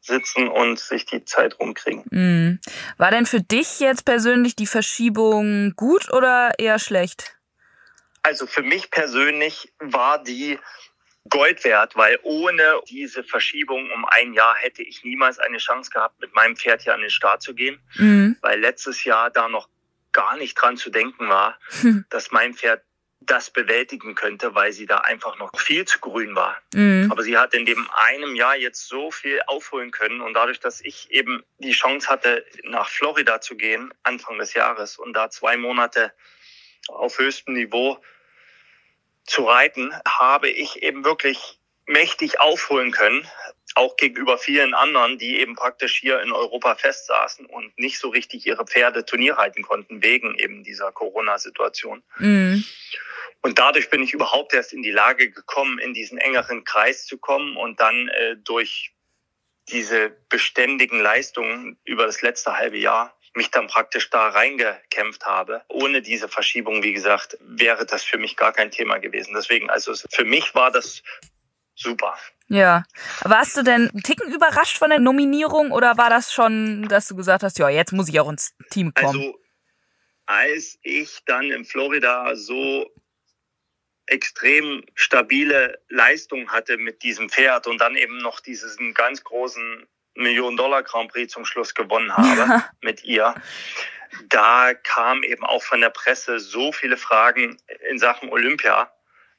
sitzen 0.00 0.48
und 0.48 0.78
sich 0.78 1.04
die 1.04 1.24
Zeit 1.24 1.58
rumkriegen. 1.58 2.04
Mhm. 2.10 2.60
War 2.96 3.10
denn 3.10 3.26
für 3.26 3.40
dich 3.40 3.80
jetzt 3.80 4.04
persönlich 4.04 4.56
die 4.56 4.66
Verschiebung 4.66 5.74
gut 5.76 6.12
oder 6.12 6.52
eher 6.58 6.78
schlecht? 6.78 7.36
Also 8.22 8.46
für 8.46 8.62
mich 8.62 8.90
persönlich 8.90 9.72
war 9.78 10.22
die 10.22 10.58
Gold 11.28 11.64
wert, 11.64 11.96
weil 11.96 12.18
ohne 12.22 12.80
diese 12.88 13.22
Verschiebung 13.22 13.90
um 13.90 14.04
ein 14.06 14.32
Jahr 14.32 14.54
hätte 14.56 14.82
ich 14.82 15.04
niemals 15.04 15.38
eine 15.38 15.58
Chance 15.58 15.90
gehabt, 15.90 16.20
mit 16.20 16.34
meinem 16.34 16.56
Pferd 16.56 16.82
hier 16.82 16.94
an 16.94 17.00
den 17.00 17.10
Start 17.10 17.42
zu 17.42 17.54
gehen, 17.54 17.80
mhm. 17.96 18.36
weil 18.40 18.58
letztes 18.58 19.04
Jahr 19.04 19.30
da 19.30 19.48
noch 19.48 19.68
gar 20.12 20.36
nicht 20.36 20.54
dran 20.54 20.76
zu 20.76 20.90
denken 20.90 21.28
war, 21.28 21.58
dass 22.10 22.30
mein 22.30 22.54
Pferd 22.54 22.82
das 23.20 23.50
bewältigen 23.50 24.14
könnte, 24.14 24.54
weil 24.54 24.72
sie 24.72 24.86
da 24.86 24.98
einfach 24.98 25.38
noch 25.38 25.50
viel 25.58 25.84
zu 25.84 25.98
grün 26.00 26.34
war. 26.34 26.56
Mhm. 26.74 27.08
Aber 27.10 27.22
sie 27.22 27.36
hat 27.36 27.54
in 27.54 27.66
dem 27.66 27.88
einem 27.94 28.34
Jahr 28.34 28.56
jetzt 28.56 28.88
so 28.88 29.10
viel 29.10 29.40
aufholen 29.46 29.90
können 29.90 30.20
und 30.22 30.34
dadurch, 30.34 30.58
dass 30.58 30.80
ich 30.80 31.10
eben 31.10 31.44
die 31.58 31.72
Chance 31.72 32.08
hatte, 32.08 32.44
nach 32.64 32.88
Florida 32.88 33.40
zu 33.40 33.56
gehen, 33.56 33.92
Anfang 34.02 34.38
des 34.38 34.54
Jahres 34.54 34.96
und 34.96 35.12
da 35.12 35.30
zwei 35.30 35.56
Monate 35.58 36.12
auf 36.88 37.18
höchstem 37.18 37.54
Niveau 37.54 38.02
zu 39.24 39.44
reiten, 39.44 39.94
habe 40.06 40.48
ich 40.48 40.82
eben 40.82 41.04
wirklich 41.04 41.58
mächtig 41.86 42.40
aufholen 42.40 42.90
können, 42.90 43.26
auch 43.74 43.96
gegenüber 43.96 44.38
vielen 44.38 44.74
anderen, 44.74 45.18
die 45.18 45.38
eben 45.38 45.54
praktisch 45.54 45.98
hier 46.00 46.20
in 46.22 46.32
Europa 46.32 46.74
festsaßen 46.74 47.46
und 47.46 47.78
nicht 47.78 47.98
so 47.98 48.08
richtig 48.08 48.46
ihre 48.46 48.64
Pferde 48.64 49.04
Turnier 49.04 49.34
reiten 49.34 49.62
konnten 49.62 50.02
wegen 50.02 50.36
eben 50.38 50.64
dieser 50.64 50.90
Corona-Situation. 50.90 52.02
Mhm. 52.18 52.64
Und 53.42 53.58
dadurch 53.58 53.88
bin 53.90 54.02
ich 54.02 54.12
überhaupt 54.12 54.52
erst 54.52 54.72
in 54.72 54.82
die 54.82 54.90
Lage 54.90 55.30
gekommen, 55.30 55.78
in 55.78 55.94
diesen 55.94 56.18
engeren 56.18 56.64
Kreis 56.64 57.06
zu 57.06 57.18
kommen 57.18 57.56
und 57.56 57.80
dann 57.80 58.08
äh, 58.08 58.36
durch 58.36 58.92
diese 59.68 60.10
beständigen 60.28 61.00
Leistungen 61.00 61.78
über 61.84 62.06
das 62.06 62.22
letzte 62.22 62.56
halbe 62.56 62.78
Jahr 62.78 63.16
mich 63.34 63.50
dann 63.50 63.68
praktisch 63.68 64.10
da 64.10 64.28
reingekämpft 64.28 65.24
habe. 65.24 65.62
Ohne 65.68 66.02
diese 66.02 66.28
Verschiebung, 66.28 66.82
wie 66.82 66.92
gesagt, 66.92 67.38
wäre 67.40 67.86
das 67.86 68.02
für 68.02 68.18
mich 68.18 68.36
gar 68.36 68.52
kein 68.52 68.70
Thema 68.70 68.98
gewesen. 68.98 69.34
Deswegen, 69.34 69.70
also 69.70 69.94
für 70.10 70.24
mich 70.24 70.54
war 70.54 70.70
das 70.70 71.02
super. 71.74 72.16
Ja. 72.48 72.82
Warst 73.22 73.56
du 73.56 73.62
denn 73.62 73.88
einen 73.88 74.02
Ticken 74.02 74.32
überrascht 74.32 74.76
von 74.76 74.90
der 74.90 74.98
Nominierung 74.98 75.70
oder 75.70 75.96
war 75.96 76.10
das 76.10 76.32
schon, 76.32 76.88
dass 76.88 77.06
du 77.06 77.14
gesagt 77.14 77.44
hast, 77.44 77.58
ja, 77.58 77.68
jetzt 77.68 77.92
muss 77.92 78.08
ich 78.08 78.18
auch 78.18 78.28
ins 78.28 78.52
Team 78.70 78.92
kommen? 78.92 79.20
Also, 79.20 79.40
als 80.26 80.78
ich 80.82 81.20
dann 81.26 81.50
in 81.50 81.64
Florida 81.64 82.34
so 82.34 82.90
extrem 84.10 84.84
stabile 84.94 85.80
Leistung 85.88 86.50
hatte 86.50 86.76
mit 86.76 87.02
diesem 87.02 87.30
Pferd 87.30 87.66
und 87.66 87.80
dann 87.80 87.96
eben 87.96 88.18
noch 88.18 88.40
diesen 88.40 88.92
ganz 88.94 89.22
großen 89.22 89.86
Million-Dollar-Grand 90.14 91.12
Prix 91.12 91.32
zum 91.32 91.44
Schluss 91.44 91.74
gewonnen 91.74 92.16
habe 92.16 92.64
mit 92.82 93.04
ihr. 93.04 93.34
Da 94.24 94.74
kam 94.74 95.22
eben 95.22 95.44
auch 95.44 95.62
von 95.62 95.80
der 95.80 95.90
Presse 95.90 96.40
so 96.40 96.72
viele 96.72 96.96
Fragen 96.96 97.56
in 97.88 97.98
Sachen 97.98 98.30
Olympia, 98.30 98.92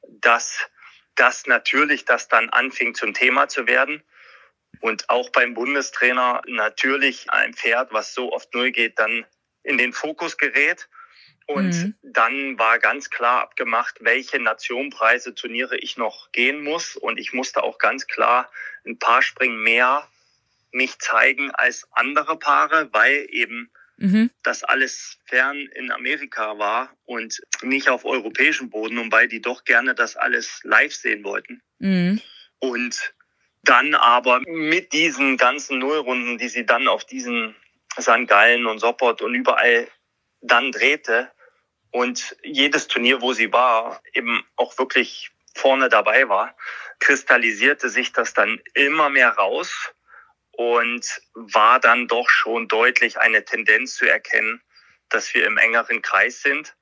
dass 0.08 0.58
das 1.14 1.46
natürlich 1.46 2.06
das 2.06 2.28
dann 2.28 2.48
anfing 2.48 2.94
zum 2.94 3.12
Thema 3.12 3.48
zu 3.48 3.66
werden. 3.66 4.02
Und 4.80 5.10
auch 5.10 5.28
beim 5.28 5.52
Bundestrainer 5.52 6.40
natürlich 6.46 7.30
ein 7.30 7.52
Pferd, 7.52 7.92
was 7.92 8.14
so 8.14 8.32
oft 8.32 8.52
null 8.54 8.72
geht, 8.72 8.98
dann 8.98 9.26
in 9.62 9.76
den 9.76 9.92
Fokus 9.92 10.38
gerät. 10.38 10.88
Und 11.52 11.70
mhm. 11.70 11.94
dann 12.02 12.58
war 12.58 12.78
ganz 12.78 13.10
klar 13.10 13.42
abgemacht, 13.42 13.96
welche 14.00 14.38
Nationenpreise, 14.38 15.34
Turniere 15.34 15.76
ich 15.76 15.96
noch 15.96 16.32
gehen 16.32 16.62
muss. 16.62 16.96
Und 16.96 17.18
ich 17.18 17.32
musste 17.32 17.62
auch 17.62 17.78
ganz 17.78 18.06
klar 18.06 18.50
ein 18.84 18.98
paar 18.98 19.22
Springen 19.22 19.62
mehr 19.62 20.08
mich 20.72 20.98
zeigen 20.98 21.50
als 21.50 21.86
andere 21.92 22.38
Paare, 22.38 22.88
weil 22.92 23.26
eben 23.30 23.70
mhm. 23.98 24.30
das 24.42 24.64
alles 24.64 25.18
fern 25.26 25.58
in 25.74 25.92
Amerika 25.92 26.58
war 26.58 26.96
und 27.04 27.42
nicht 27.62 27.88
auf 27.88 28.04
europäischem 28.04 28.70
Boden 28.70 28.98
und 28.98 29.12
weil 29.12 29.28
die 29.28 29.42
doch 29.42 29.64
gerne 29.64 29.94
das 29.94 30.16
alles 30.16 30.60
live 30.64 30.94
sehen 30.94 31.24
wollten. 31.24 31.62
Mhm. 31.78 32.20
Und 32.58 33.14
dann 33.62 33.94
aber 33.94 34.40
mit 34.46 34.92
diesen 34.92 35.36
ganzen 35.36 35.78
Nullrunden, 35.78 36.38
die 36.38 36.48
sie 36.48 36.66
dann 36.66 36.88
auf 36.88 37.04
diesen 37.04 37.54
St. 38.00 38.26
Gallen 38.26 38.66
und 38.66 38.78
Sopport 38.78 39.22
und 39.22 39.34
überall 39.34 39.86
dann 40.40 40.72
drehte 40.72 41.30
und 41.92 42.36
jedes 42.42 42.88
Turnier, 42.88 43.20
wo 43.20 43.34
sie 43.34 43.52
war, 43.52 44.02
eben 44.14 44.44
auch 44.56 44.76
wirklich 44.78 45.30
vorne 45.54 45.90
dabei 45.90 46.28
war, 46.28 46.56
kristallisierte 46.98 47.90
sich 47.90 48.12
das 48.12 48.32
dann 48.32 48.60
immer 48.74 49.10
mehr 49.10 49.30
raus 49.30 49.92
und 50.52 51.20
war 51.34 51.80
dann 51.80 52.08
doch 52.08 52.28
schon 52.30 52.66
deutlich 52.66 53.18
eine 53.18 53.44
Tendenz 53.44 53.94
zu 53.96 54.06
erkennen, 54.06 54.62
dass 55.10 55.34
wir 55.34 55.46
im 55.46 55.58
engeren 55.58 56.00
Kreis 56.00 56.40
sind. 56.40 56.74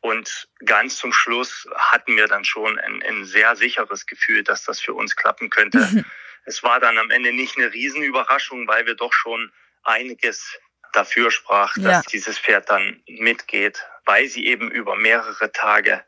Und 0.00 0.48
ganz 0.64 0.96
zum 0.96 1.12
Schluss 1.12 1.68
hatten 1.74 2.16
wir 2.16 2.26
dann 2.26 2.44
schon 2.44 2.78
ein, 2.78 3.02
ein 3.02 3.24
sehr 3.26 3.54
sicheres 3.54 4.06
Gefühl, 4.06 4.44
dass 4.44 4.64
das 4.64 4.80
für 4.80 4.94
uns 4.94 5.16
klappen 5.16 5.50
könnte. 5.50 6.04
es 6.46 6.62
war 6.62 6.80
dann 6.80 6.96
am 6.96 7.10
Ende 7.10 7.32
nicht 7.32 7.58
eine 7.58 7.72
Riesenüberraschung, 7.72 8.66
weil 8.66 8.86
wir 8.86 8.94
doch 8.94 9.12
schon 9.12 9.52
einiges 9.82 10.58
dafür 10.96 11.30
sprach, 11.30 11.74
dass 11.74 11.84
ja. 11.84 12.02
dieses 12.10 12.38
Pferd 12.38 12.70
dann 12.70 13.02
mitgeht, 13.06 13.84
weil 14.04 14.28
sie 14.28 14.46
eben 14.46 14.70
über 14.70 14.96
mehrere 14.96 15.52
Tage 15.52 16.02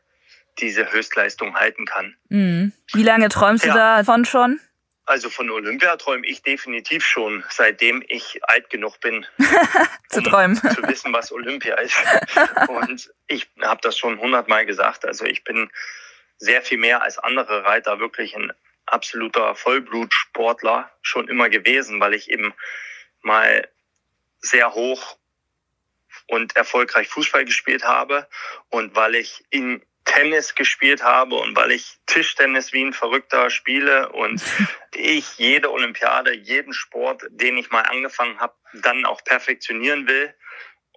diese 0.59 0.91
Höchstleistung 0.91 1.55
halten 1.55 1.85
kann. 1.85 2.15
Mhm. 2.29 2.73
Wie 2.93 3.03
lange 3.03 3.29
träumst 3.29 3.65
ja. 3.65 3.73
du 3.73 3.77
davon 3.77 4.25
schon? 4.25 4.59
Also 5.05 5.31
von 5.31 5.49
Olympia 5.49 5.95
träume 5.95 6.27
ich 6.27 6.43
definitiv 6.43 7.03
schon, 7.03 7.43
seitdem 7.49 8.03
ich 8.07 8.39
alt 8.43 8.69
genug 8.69 8.99
bin, 8.99 9.25
zu 10.09 10.19
um 10.19 10.23
träumen, 10.23 10.55
zu 10.55 10.83
wissen, 10.87 11.11
was 11.13 11.31
Olympia 11.31 11.75
ist. 11.75 11.97
Und 12.67 13.11
ich 13.27 13.49
habe 13.59 13.81
das 13.81 13.97
schon 13.97 14.19
hundertmal 14.19 14.67
gesagt. 14.67 15.05
Also 15.05 15.25
ich 15.25 15.43
bin 15.43 15.71
sehr 16.37 16.61
viel 16.61 16.77
mehr 16.77 17.01
als 17.01 17.17
andere 17.17 17.63
Reiter 17.63 17.99
wirklich 17.99 18.35
ein 18.35 18.53
absoluter 18.85 19.55
Vollblutsportler 19.55 20.91
schon 21.01 21.27
immer 21.27 21.49
gewesen, 21.49 21.99
weil 21.99 22.13
ich 22.13 22.29
eben 22.29 22.53
mal 23.21 23.67
sehr 24.41 24.73
hoch 24.73 25.17
und 26.27 26.55
erfolgreich 26.55 27.07
Fußball 27.07 27.45
gespielt 27.45 27.83
habe. 27.83 28.27
Und 28.69 28.95
weil 28.95 29.15
ich 29.15 29.43
in 29.49 29.83
Tennis 30.05 30.55
gespielt 30.55 31.03
habe 31.03 31.35
und 31.35 31.55
weil 31.55 31.71
ich 31.71 31.97
Tischtennis 32.07 32.73
wie 32.73 32.83
ein 32.83 32.93
Verrückter 32.93 33.49
spiele 33.49 34.09
und 34.09 34.41
ich 34.95 35.37
jede 35.37 35.71
Olympiade, 35.71 36.35
jeden 36.35 36.73
Sport, 36.73 37.23
den 37.29 37.57
ich 37.57 37.69
mal 37.69 37.81
angefangen 37.81 38.39
habe, 38.39 38.53
dann 38.73 39.05
auch 39.05 39.23
perfektionieren 39.23 40.07
will 40.07 40.33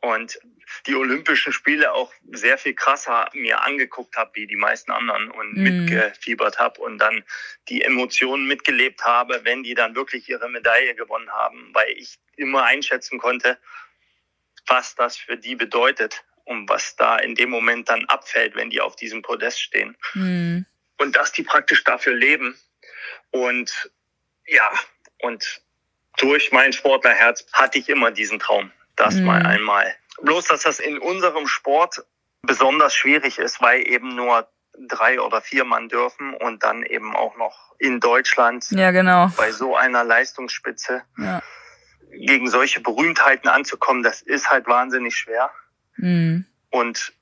und 0.02 0.38
die 0.86 0.96
Olympischen 0.96 1.52
Spiele 1.52 1.92
auch 1.92 2.12
sehr 2.32 2.58
viel 2.58 2.74
krasser 2.74 3.30
mir 3.34 3.62
angeguckt 3.62 4.16
habe 4.16 4.32
wie 4.34 4.46
die 4.48 4.56
meisten 4.56 4.90
anderen 4.90 5.30
und 5.30 5.56
mhm. 5.56 5.62
mitgefiebert 5.62 6.58
habe 6.58 6.80
und 6.80 6.98
dann 6.98 7.24
die 7.68 7.82
Emotionen 7.82 8.46
mitgelebt 8.46 9.04
habe, 9.04 9.44
wenn 9.44 9.62
die 9.62 9.74
dann 9.74 9.94
wirklich 9.94 10.28
ihre 10.28 10.48
Medaille 10.48 10.96
gewonnen 10.96 11.30
haben, 11.30 11.70
weil 11.72 11.90
ich 11.96 12.18
immer 12.36 12.64
einschätzen 12.64 13.18
konnte, 13.18 13.58
was 14.66 14.96
das 14.96 15.16
für 15.16 15.36
die 15.36 15.54
bedeutet 15.54 16.24
und 16.44 16.68
was 16.68 16.96
da 16.96 17.16
in 17.18 17.36
dem 17.36 17.50
Moment 17.50 17.88
dann 17.88 18.04
abfällt, 18.06 18.56
wenn 18.56 18.70
die 18.70 18.80
auf 18.80 18.96
diesem 18.96 19.22
Podest 19.22 19.62
stehen. 19.62 19.96
Mhm. 20.14 20.66
Und 20.98 21.14
dass 21.14 21.30
die 21.30 21.44
praktisch 21.44 21.84
dafür 21.84 22.14
leben. 22.14 22.58
Und 23.30 23.92
ja, 24.46 24.68
und 25.20 25.62
durch 26.16 26.50
mein 26.50 26.72
Sportlerherz 26.72 27.46
hatte 27.52 27.78
ich 27.78 27.88
immer 27.88 28.10
diesen 28.10 28.40
Traum, 28.40 28.72
das 28.96 29.14
mhm. 29.14 29.26
mal 29.26 29.46
einmal. 29.46 29.94
Bloß, 30.22 30.46
dass 30.46 30.62
das 30.62 30.78
in 30.78 30.98
unserem 30.98 31.46
Sport 31.46 32.04
besonders 32.42 32.94
schwierig 32.94 33.38
ist, 33.38 33.60
weil 33.60 33.86
eben 33.86 34.14
nur 34.14 34.48
drei 34.88 35.20
oder 35.20 35.40
vier 35.40 35.64
Mann 35.64 35.88
dürfen 35.88 36.34
und 36.34 36.62
dann 36.62 36.82
eben 36.82 37.14
auch 37.14 37.36
noch 37.36 37.74
in 37.78 38.00
Deutschland 38.00 38.64
ja, 38.70 38.90
genau. 38.90 39.30
bei 39.36 39.52
so 39.52 39.76
einer 39.76 40.04
Leistungsspitze 40.04 41.02
ja. 41.18 41.42
gegen 42.10 42.48
solche 42.48 42.80
Berühmtheiten 42.80 43.48
anzukommen, 43.48 44.02
das 44.02 44.22
ist 44.22 44.50
halt 44.50 44.66
wahnsinnig 44.66 45.16
schwer. 45.16 45.50
Mhm. 45.96 46.46
Und 46.70 47.12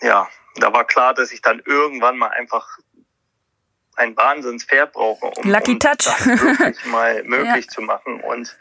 ja, 0.00 0.28
da 0.56 0.72
war 0.72 0.84
klar, 0.84 1.14
dass 1.14 1.32
ich 1.32 1.42
dann 1.42 1.62
irgendwann 1.64 2.18
mal 2.18 2.28
einfach 2.28 2.78
ein 3.96 4.16
Wahnsinnspferd 4.16 4.92
brauche, 4.92 5.26
um, 5.26 5.50
Lucky 5.50 5.72
um 5.72 5.80
Touch. 5.80 5.96
das 6.04 6.26
wirklich 6.26 6.84
mal 6.86 7.22
möglich 7.24 7.66
ja. 7.66 7.72
zu 7.72 7.80
machen. 7.80 8.20
Und 8.20 8.56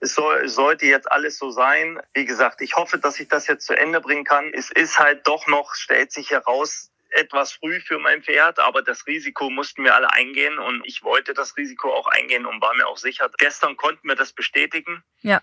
es 0.00 0.14
soll, 0.14 0.48
sollte 0.48 0.86
jetzt 0.86 1.10
alles 1.10 1.38
so 1.38 1.50
sein. 1.50 2.00
Wie 2.14 2.24
gesagt, 2.24 2.60
ich 2.62 2.74
hoffe, 2.74 2.98
dass 2.98 3.20
ich 3.20 3.28
das 3.28 3.46
jetzt 3.46 3.66
zu 3.66 3.76
Ende 3.76 4.00
bringen 4.00 4.24
kann. 4.24 4.50
Es 4.54 4.70
ist 4.70 4.98
halt 4.98 5.26
doch 5.26 5.46
noch, 5.46 5.74
stellt 5.74 6.10
sich 6.10 6.30
heraus, 6.30 6.90
etwas 7.10 7.52
früh 7.52 7.80
für 7.80 7.98
mein 7.98 8.22
Pferd, 8.22 8.58
aber 8.58 8.82
das 8.82 9.06
Risiko 9.06 9.50
mussten 9.50 9.84
wir 9.84 9.94
alle 9.94 10.12
eingehen 10.12 10.58
und 10.58 10.82
ich 10.86 11.02
wollte 11.02 11.34
das 11.34 11.56
Risiko 11.56 11.92
auch 11.92 12.06
eingehen 12.06 12.46
und 12.46 12.62
war 12.62 12.74
mir 12.74 12.86
auch 12.86 12.98
sicher. 12.98 13.30
Gestern 13.38 13.76
konnten 13.76 14.06
wir 14.08 14.14
das 14.14 14.32
bestätigen. 14.32 15.02
Ja. 15.20 15.40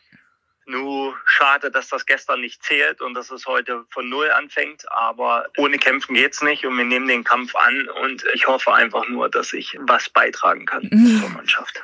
Nur 0.69 1.15
schade, 1.23 1.71
dass 1.71 1.88
das 1.88 2.06
gestern 2.06 2.41
nicht 2.41 2.62
zählt 2.62 2.99
und 2.99 3.13
dass 3.13 3.32
es 3.32 3.45
heute 3.45 3.86
von 3.89 4.10
Null 4.10 4.30
anfängt. 4.32 4.84
Aber 4.91 5.45
ohne 5.56 5.77
Kämpfen 5.77 6.13
geht's 6.13 6.41
nicht 6.41 6.65
und 6.65 6.77
wir 6.77 6.84
nehmen 6.84 7.08
den 7.08 7.23
Kampf 7.23 7.56
an 7.56 7.88
und 8.03 8.25
ich 8.34 8.47
hoffe 8.47 8.73
einfach 8.73 9.08
nur, 9.08 9.30
dass 9.30 9.53
ich 9.53 9.77
was 9.80 10.10
beitragen 10.10 10.65
kann 10.65 10.82
zur 11.21 11.30
Mannschaft. 11.30 11.82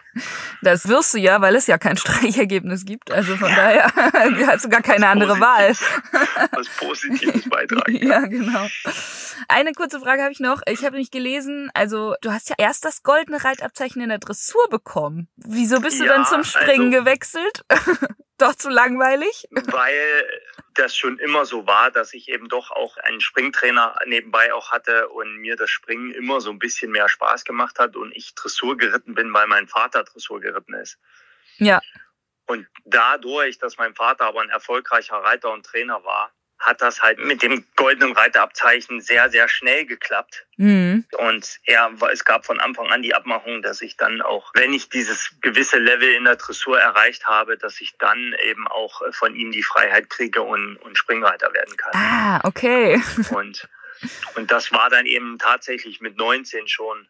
Das 0.61 0.89
wirst 0.89 1.13
du 1.13 1.17
ja, 1.17 1.39
weil 1.39 1.55
es 1.55 1.67
ja 1.67 1.77
kein 1.77 1.95
Streichergebnis 2.03 2.83
gibt. 2.83 3.09
Also 3.09 3.37
von 3.37 3.49
ja. 3.49 3.55
daher 3.55 4.47
hast 4.47 4.65
du 4.65 4.69
gar 4.69 4.81
keine 4.81 5.07
andere 5.07 5.39
Wahl. 5.39 5.73
Was 6.51 6.67
Positives 6.77 7.47
beitragen. 7.47 7.99
Kann. 7.99 8.07
Ja, 8.07 8.19
genau. 8.27 8.67
Eine 9.47 9.71
kurze 9.71 10.01
Frage 10.01 10.23
habe 10.23 10.33
ich 10.33 10.41
noch. 10.41 10.61
Ich 10.67 10.83
habe 10.83 10.97
nicht 10.97 11.13
gelesen, 11.13 11.71
also 11.73 12.15
du 12.21 12.33
hast 12.33 12.49
ja 12.49 12.55
erst 12.57 12.83
das 12.83 13.01
goldene 13.03 13.41
Reitabzeichen 13.43 14.01
in 14.01 14.09
der 14.09 14.19
Dressur 14.19 14.67
bekommen. 14.69 15.29
Wieso 15.37 15.79
bist 15.79 16.01
du 16.01 16.05
ja, 16.05 16.13
dann 16.13 16.25
zum 16.25 16.43
Springen 16.43 16.93
also, 16.93 16.99
gewechselt? 16.99 17.63
Doch 18.43 18.55
zu 18.55 18.69
langweilig? 18.69 19.47
Weil 19.51 20.27
das 20.75 20.95
schon 20.95 21.19
immer 21.19 21.45
so 21.45 21.67
war, 21.67 21.91
dass 21.91 22.13
ich 22.13 22.29
eben 22.29 22.49
doch 22.49 22.71
auch 22.71 22.97
einen 22.97 23.21
Springtrainer 23.21 23.95
nebenbei 24.05 24.53
auch 24.53 24.71
hatte 24.71 25.09
und 25.09 25.37
mir 25.37 25.55
das 25.55 25.69
Springen 25.69 26.11
immer 26.11 26.41
so 26.41 26.49
ein 26.49 26.59
bisschen 26.59 26.91
mehr 26.91 27.09
Spaß 27.09 27.45
gemacht 27.45 27.79
hat 27.79 27.95
und 27.95 28.11
ich 28.15 28.33
Dressur 28.35 28.77
geritten 28.77 29.13
bin, 29.13 29.33
weil 29.33 29.47
mein 29.47 29.67
Vater 29.67 30.03
Dressur 30.03 30.41
geritten 30.41 30.73
ist. 30.73 30.97
Ja. 31.57 31.79
Und 32.45 32.67
dadurch, 32.85 33.57
dass 33.57 33.77
mein 33.77 33.95
Vater 33.95 34.25
aber 34.25 34.41
ein 34.41 34.49
erfolgreicher 34.49 35.17
Reiter 35.17 35.51
und 35.51 35.65
Trainer 35.65 36.03
war, 36.03 36.33
hat 36.63 36.81
das 36.81 37.01
halt 37.01 37.19
mit 37.19 37.43
dem 37.43 37.65
goldenen 37.75 38.13
Reiterabzeichen 38.13 39.01
sehr, 39.01 39.29
sehr 39.29 39.49
schnell 39.49 39.85
geklappt. 39.85 40.45
Mhm. 40.55 41.05
Und 41.17 41.59
er, 41.65 41.91
es 42.11 42.23
gab 42.23 42.45
von 42.45 42.59
Anfang 42.59 42.89
an 42.89 43.01
die 43.01 43.13
Abmachung, 43.13 43.61
dass 43.61 43.81
ich 43.81 43.97
dann 43.97 44.21
auch, 44.21 44.51
wenn 44.53 44.73
ich 44.73 44.89
dieses 44.89 45.35
gewisse 45.41 45.77
Level 45.77 46.09
in 46.13 46.23
der 46.23 46.37
Dressur 46.37 46.79
erreicht 46.79 47.25
habe, 47.25 47.57
dass 47.57 47.81
ich 47.81 47.97
dann 47.97 48.33
eben 48.45 48.67
auch 48.67 49.01
von 49.11 49.35
ihm 49.35 49.51
die 49.51 49.63
Freiheit 49.63 50.09
kriege 50.09 50.41
und, 50.41 50.77
und 50.77 50.97
Springreiter 50.97 51.53
werden 51.53 51.75
kann. 51.75 51.91
Ah, 51.93 52.39
okay. 52.43 53.01
Und, 53.33 53.67
und 54.35 54.51
das 54.51 54.71
war 54.71 54.89
dann 54.89 55.05
eben 55.05 55.37
tatsächlich 55.39 56.01
mit 56.01 56.17
19 56.17 56.67
schon 56.67 57.07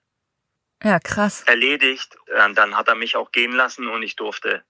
ja, 0.83 0.99
krass. 0.99 1.43
erledigt. 1.45 2.15
Dann 2.27 2.77
hat 2.77 2.87
er 2.87 2.95
mich 2.95 3.15
auch 3.15 3.31
gehen 3.31 3.51
lassen 3.51 3.87
und 3.87 4.03
ich 4.03 4.15
durfte 4.15 4.63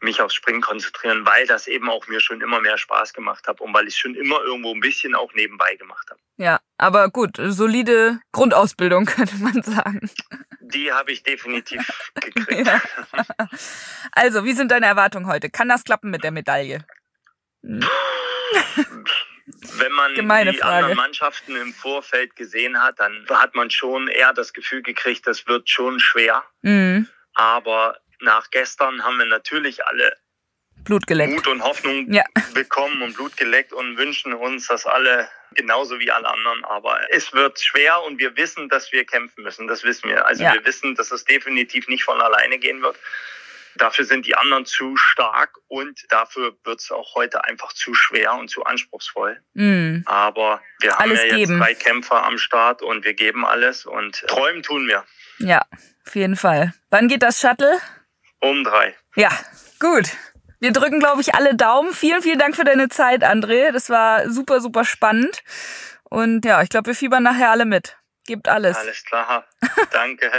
mich 0.00 0.20
aufs 0.20 0.34
Springen 0.34 0.60
konzentrieren, 0.60 1.24
weil 1.26 1.46
das 1.46 1.66
eben 1.66 1.88
auch 1.88 2.06
mir 2.08 2.20
schon 2.20 2.40
immer 2.40 2.60
mehr 2.60 2.78
Spaß 2.78 3.12
gemacht 3.12 3.46
hat 3.48 3.60
und 3.60 3.72
weil 3.74 3.88
ich 3.88 3.96
schon 3.96 4.14
immer 4.14 4.40
irgendwo 4.42 4.74
ein 4.74 4.80
bisschen 4.80 5.14
auch 5.14 5.32
nebenbei 5.34 5.76
gemacht 5.76 6.08
habe. 6.10 6.20
Ja, 6.36 6.60
aber 6.78 7.08
gut, 7.08 7.36
solide 7.38 8.20
Grundausbildung 8.32 9.04
könnte 9.06 9.36
man 9.36 9.62
sagen. 9.62 10.10
Die 10.60 10.92
habe 10.92 11.12
ich 11.12 11.22
definitiv 11.22 11.86
gekriegt. 12.14 12.66
Ja. 12.66 12.80
Also, 14.12 14.44
wie 14.44 14.52
sind 14.52 14.70
deine 14.70 14.86
Erwartungen 14.86 15.26
heute? 15.26 15.50
Kann 15.50 15.68
das 15.68 15.84
klappen 15.84 16.10
mit 16.10 16.24
der 16.24 16.30
Medaille? 16.32 16.84
Wenn 19.76 19.92
man 19.92 20.14
Gemeine 20.14 20.52
die 20.52 20.58
Frage. 20.58 20.74
anderen 20.74 20.96
Mannschaften 20.96 21.56
im 21.56 21.72
Vorfeld 21.72 22.34
gesehen 22.36 22.80
hat, 22.80 22.98
dann 22.98 23.26
hat 23.30 23.54
man 23.54 23.70
schon 23.70 24.08
eher 24.08 24.32
das 24.32 24.52
Gefühl 24.52 24.82
gekriegt, 24.82 25.26
das 25.26 25.46
wird 25.46 25.68
schon 25.68 26.00
schwer. 26.00 26.42
Mhm. 26.62 27.08
Aber 27.34 27.98
nach 28.20 28.50
gestern 28.50 29.04
haben 29.04 29.18
wir 29.18 29.26
natürlich 29.26 29.84
alle 29.86 30.16
Blut 30.84 31.06
geleckt. 31.06 31.32
Mut 31.32 31.46
und 31.46 31.62
Hoffnung 31.62 32.12
ja. 32.12 32.24
bekommen 32.52 33.02
und 33.02 33.14
Blut 33.14 33.36
geleckt 33.36 33.72
und 33.72 33.96
wünschen 33.96 34.34
uns, 34.34 34.66
dass 34.66 34.86
alle 34.86 35.28
genauso 35.54 35.98
wie 35.98 36.10
alle 36.10 36.28
anderen. 36.28 36.64
Aber 36.64 37.00
es 37.10 37.32
wird 37.32 37.60
schwer 37.60 38.02
und 38.02 38.18
wir 38.18 38.36
wissen, 38.36 38.68
dass 38.68 38.92
wir 38.92 39.04
kämpfen 39.04 39.42
müssen. 39.42 39.66
Das 39.66 39.84
wissen 39.84 40.08
wir. 40.10 40.26
Also 40.26 40.44
ja. 40.44 40.52
wir 40.52 40.64
wissen, 40.64 40.94
dass 40.94 41.10
es 41.10 41.24
definitiv 41.24 41.88
nicht 41.88 42.04
von 42.04 42.20
alleine 42.20 42.58
gehen 42.58 42.82
wird. 42.82 42.96
Dafür 43.76 44.04
sind 44.04 44.26
die 44.26 44.36
anderen 44.36 44.66
zu 44.66 44.96
stark 44.96 45.56
und 45.66 46.04
dafür 46.10 46.56
wird 46.62 46.80
es 46.80 46.92
auch 46.92 47.16
heute 47.16 47.42
einfach 47.44 47.72
zu 47.72 47.92
schwer 47.92 48.34
und 48.34 48.48
zu 48.48 48.64
anspruchsvoll. 48.64 49.40
Mm. 49.54 50.02
Aber 50.04 50.62
wir 50.80 50.92
haben 50.92 51.02
alles 51.02 51.22
ja 51.22 51.26
jetzt 51.26 51.48
geben. 51.48 51.58
drei 51.58 51.74
Kämpfer 51.74 52.22
am 52.22 52.38
Start 52.38 52.82
und 52.82 53.04
wir 53.04 53.14
geben 53.14 53.44
alles 53.44 53.84
und 53.84 54.24
träumen 54.28 54.62
tun 54.62 54.86
wir. 54.86 55.04
Ja, 55.38 55.62
auf 56.06 56.14
jeden 56.14 56.36
Fall. 56.36 56.72
Wann 56.90 57.08
geht 57.08 57.24
das 57.24 57.40
Shuttle? 57.40 57.80
Um 58.40 58.64
drei. 58.64 58.94
Ja, 59.16 59.30
gut. 59.80 60.10
Wir 60.60 60.72
drücken, 60.72 60.98
glaube 60.98 61.20
ich, 61.20 61.34
alle 61.34 61.54
Daumen. 61.54 61.92
Vielen, 61.92 62.22
vielen 62.22 62.38
Dank 62.38 62.56
für 62.56 62.64
deine 62.64 62.88
Zeit, 62.88 63.22
André. 63.22 63.70
Das 63.72 63.90
war 63.90 64.30
super, 64.30 64.60
super 64.60 64.84
spannend. 64.84 65.42
Und 66.04 66.44
ja, 66.44 66.62
ich 66.62 66.68
glaube, 66.68 66.86
wir 66.86 66.94
fiebern 66.94 67.22
nachher 67.22 67.50
alle 67.50 67.64
mit. 67.64 67.96
Gibt 68.26 68.48
alles. 68.48 68.76
Alles 68.76 69.04
klar. 69.04 69.44
Danke. 69.92 70.30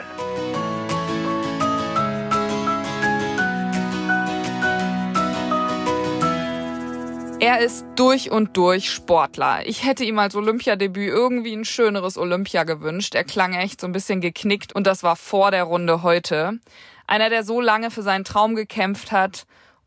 Er 7.40 7.60
ist 7.60 7.86
durch 7.96 8.32
und 8.32 8.58
durch 8.58 8.90
Sportler. 8.90 9.68
Ich 9.68 9.86
hätte 9.86 10.04
ihm 10.04 10.18
als 10.18 10.36
Olympiadebüt 10.36 11.10
irgendwie 11.10 11.54
ein 11.54 11.66
schöneres 11.66 12.18
Olympia 12.18 12.64
gewünscht. 12.64 13.14
Er 13.14 13.24
klang 13.24 13.54
echt 13.54 13.82
so 13.82 13.88
ein 13.88 13.92
bisschen 13.92 14.22
geknickt 14.22 14.74
und 14.74 14.88
das 14.88 15.04
war 15.04 15.16
vor 15.16 15.52
der 15.52 15.66
Runde 15.66 16.02
heute. 16.02 16.60
Einer, 17.08 17.30
der 17.30 17.44
so 17.44 17.62
lange 17.62 17.92
für 17.92 18.02
seinen 18.02 18.24
Traum 18.24 18.56
gekämpft 18.56 19.12
hat 19.12 19.46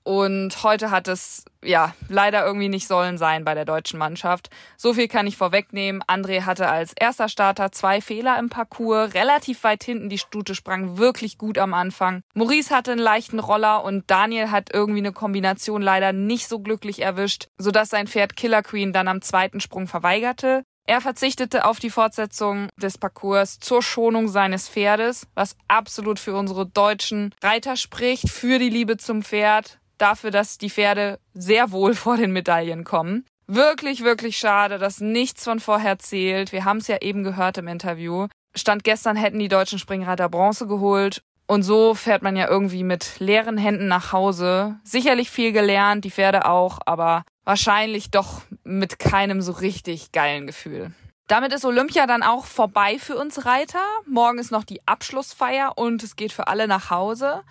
und 0.08 0.62
heute 0.62 0.90
hat 0.90 1.06
es 1.06 1.44
ja 1.62 1.94
leider 2.08 2.42
irgendwie 2.46 2.70
nicht 2.70 2.88
sollen 2.88 3.18
sein 3.18 3.44
bei 3.44 3.54
der 3.54 3.66
deutschen 3.66 3.98
Mannschaft. 3.98 4.48
So 4.78 4.94
viel 4.94 5.06
kann 5.06 5.26
ich 5.26 5.36
vorwegnehmen. 5.36 6.02
André 6.04 6.46
hatte 6.46 6.70
als 6.70 6.94
erster 6.98 7.28
Starter 7.28 7.72
zwei 7.72 8.00
Fehler 8.00 8.38
im 8.38 8.48
Parcours, 8.48 9.12
relativ 9.12 9.64
weit 9.64 9.84
hinten. 9.84 10.08
Die 10.08 10.16
Stute 10.16 10.54
sprang 10.54 10.96
wirklich 10.96 11.36
gut 11.36 11.58
am 11.58 11.74
Anfang. 11.74 12.22
Maurice 12.32 12.74
hatte 12.74 12.92
einen 12.92 13.02
leichten 13.02 13.38
Roller 13.38 13.84
und 13.84 14.10
Daniel 14.10 14.50
hat 14.50 14.72
irgendwie 14.72 15.00
eine 15.00 15.12
Kombination 15.12 15.82
leider 15.82 16.14
nicht 16.14 16.48
so 16.48 16.60
glücklich 16.60 17.02
erwischt, 17.02 17.48
sodass 17.58 17.90
sein 17.90 18.06
Pferd 18.06 18.34
Killer 18.34 18.62
Queen 18.62 18.94
dann 18.94 19.08
am 19.08 19.20
zweiten 19.20 19.60
Sprung 19.60 19.88
verweigerte. 19.88 20.64
Er 20.88 21.02
verzichtete 21.02 21.66
auf 21.66 21.80
die 21.80 21.90
Fortsetzung 21.90 22.70
des 22.78 22.96
Parcours 22.96 23.60
zur 23.60 23.82
Schonung 23.82 24.26
seines 24.26 24.70
Pferdes, 24.70 25.26
was 25.34 25.54
absolut 25.68 26.18
für 26.18 26.34
unsere 26.34 26.64
deutschen 26.64 27.34
Reiter 27.42 27.76
spricht, 27.76 28.30
für 28.30 28.58
die 28.58 28.70
Liebe 28.70 28.96
zum 28.96 29.22
Pferd, 29.22 29.80
dafür, 29.98 30.30
dass 30.30 30.56
die 30.56 30.70
Pferde 30.70 31.18
sehr 31.34 31.72
wohl 31.72 31.94
vor 31.94 32.16
den 32.16 32.32
Medaillen 32.32 32.84
kommen. 32.84 33.26
Wirklich, 33.46 34.02
wirklich 34.02 34.38
schade, 34.38 34.78
dass 34.78 34.98
nichts 34.98 35.44
von 35.44 35.60
vorher 35.60 35.98
zählt. 35.98 36.52
Wir 36.52 36.64
haben 36.64 36.78
es 36.78 36.88
ja 36.88 36.96
eben 37.02 37.22
gehört 37.22 37.58
im 37.58 37.68
Interview. 37.68 38.28
Stand 38.56 38.82
gestern 38.82 39.16
hätten 39.16 39.38
die 39.38 39.48
deutschen 39.48 39.78
Springreiter 39.78 40.30
Bronze 40.30 40.66
geholt. 40.66 41.20
Und 41.46 41.64
so 41.64 41.94
fährt 41.94 42.22
man 42.22 42.34
ja 42.34 42.48
irgendwie 42.48 42.82
mit 42.82 43.20
leeren 43.20 43.58
Händen 43.58 43.88
nach 43.88 44.12
Hause. 44.14 44.78
Sicherlich 44.84 45.30
viel 45.30 45.52
gelernt, 45.52 46.06
die 46.06 46.10
Pferde 46.10 46.46
auch, 46.46 46.78
aber 46.86 47.24
wahrscheinlich 47.48 48.10
doch 48.10 48.42
mit 48.62 48.98
keinem 48.98 49.40
so 49.40 49.52
richtig 49.52 50.12
geilen 50.12 50.46
Gefühl. 50.46 50.92
Damit 51.28 51.54
ist 51.54 51.64
Olympia 51.64 52.06
dann 52.06 52.22
auch 52.22 52.44
vorbei 52.44 52.98
für 52.98 53.16
uns 53.16 53.46
Reiter. 53.46 53.82
Morgen 54.06 54.38
ist 54.38 54.52
noch 54.52 54.64
die 54.64 54.86
Abschlussfeier 54.86 55.72
und 55.76 56.02
es 56.02 56.14
geht 56.14 56.30
für 56.30 56.46
alle 56.48 56.68
nach 56.68 56.90
Hause. 56.90 57.42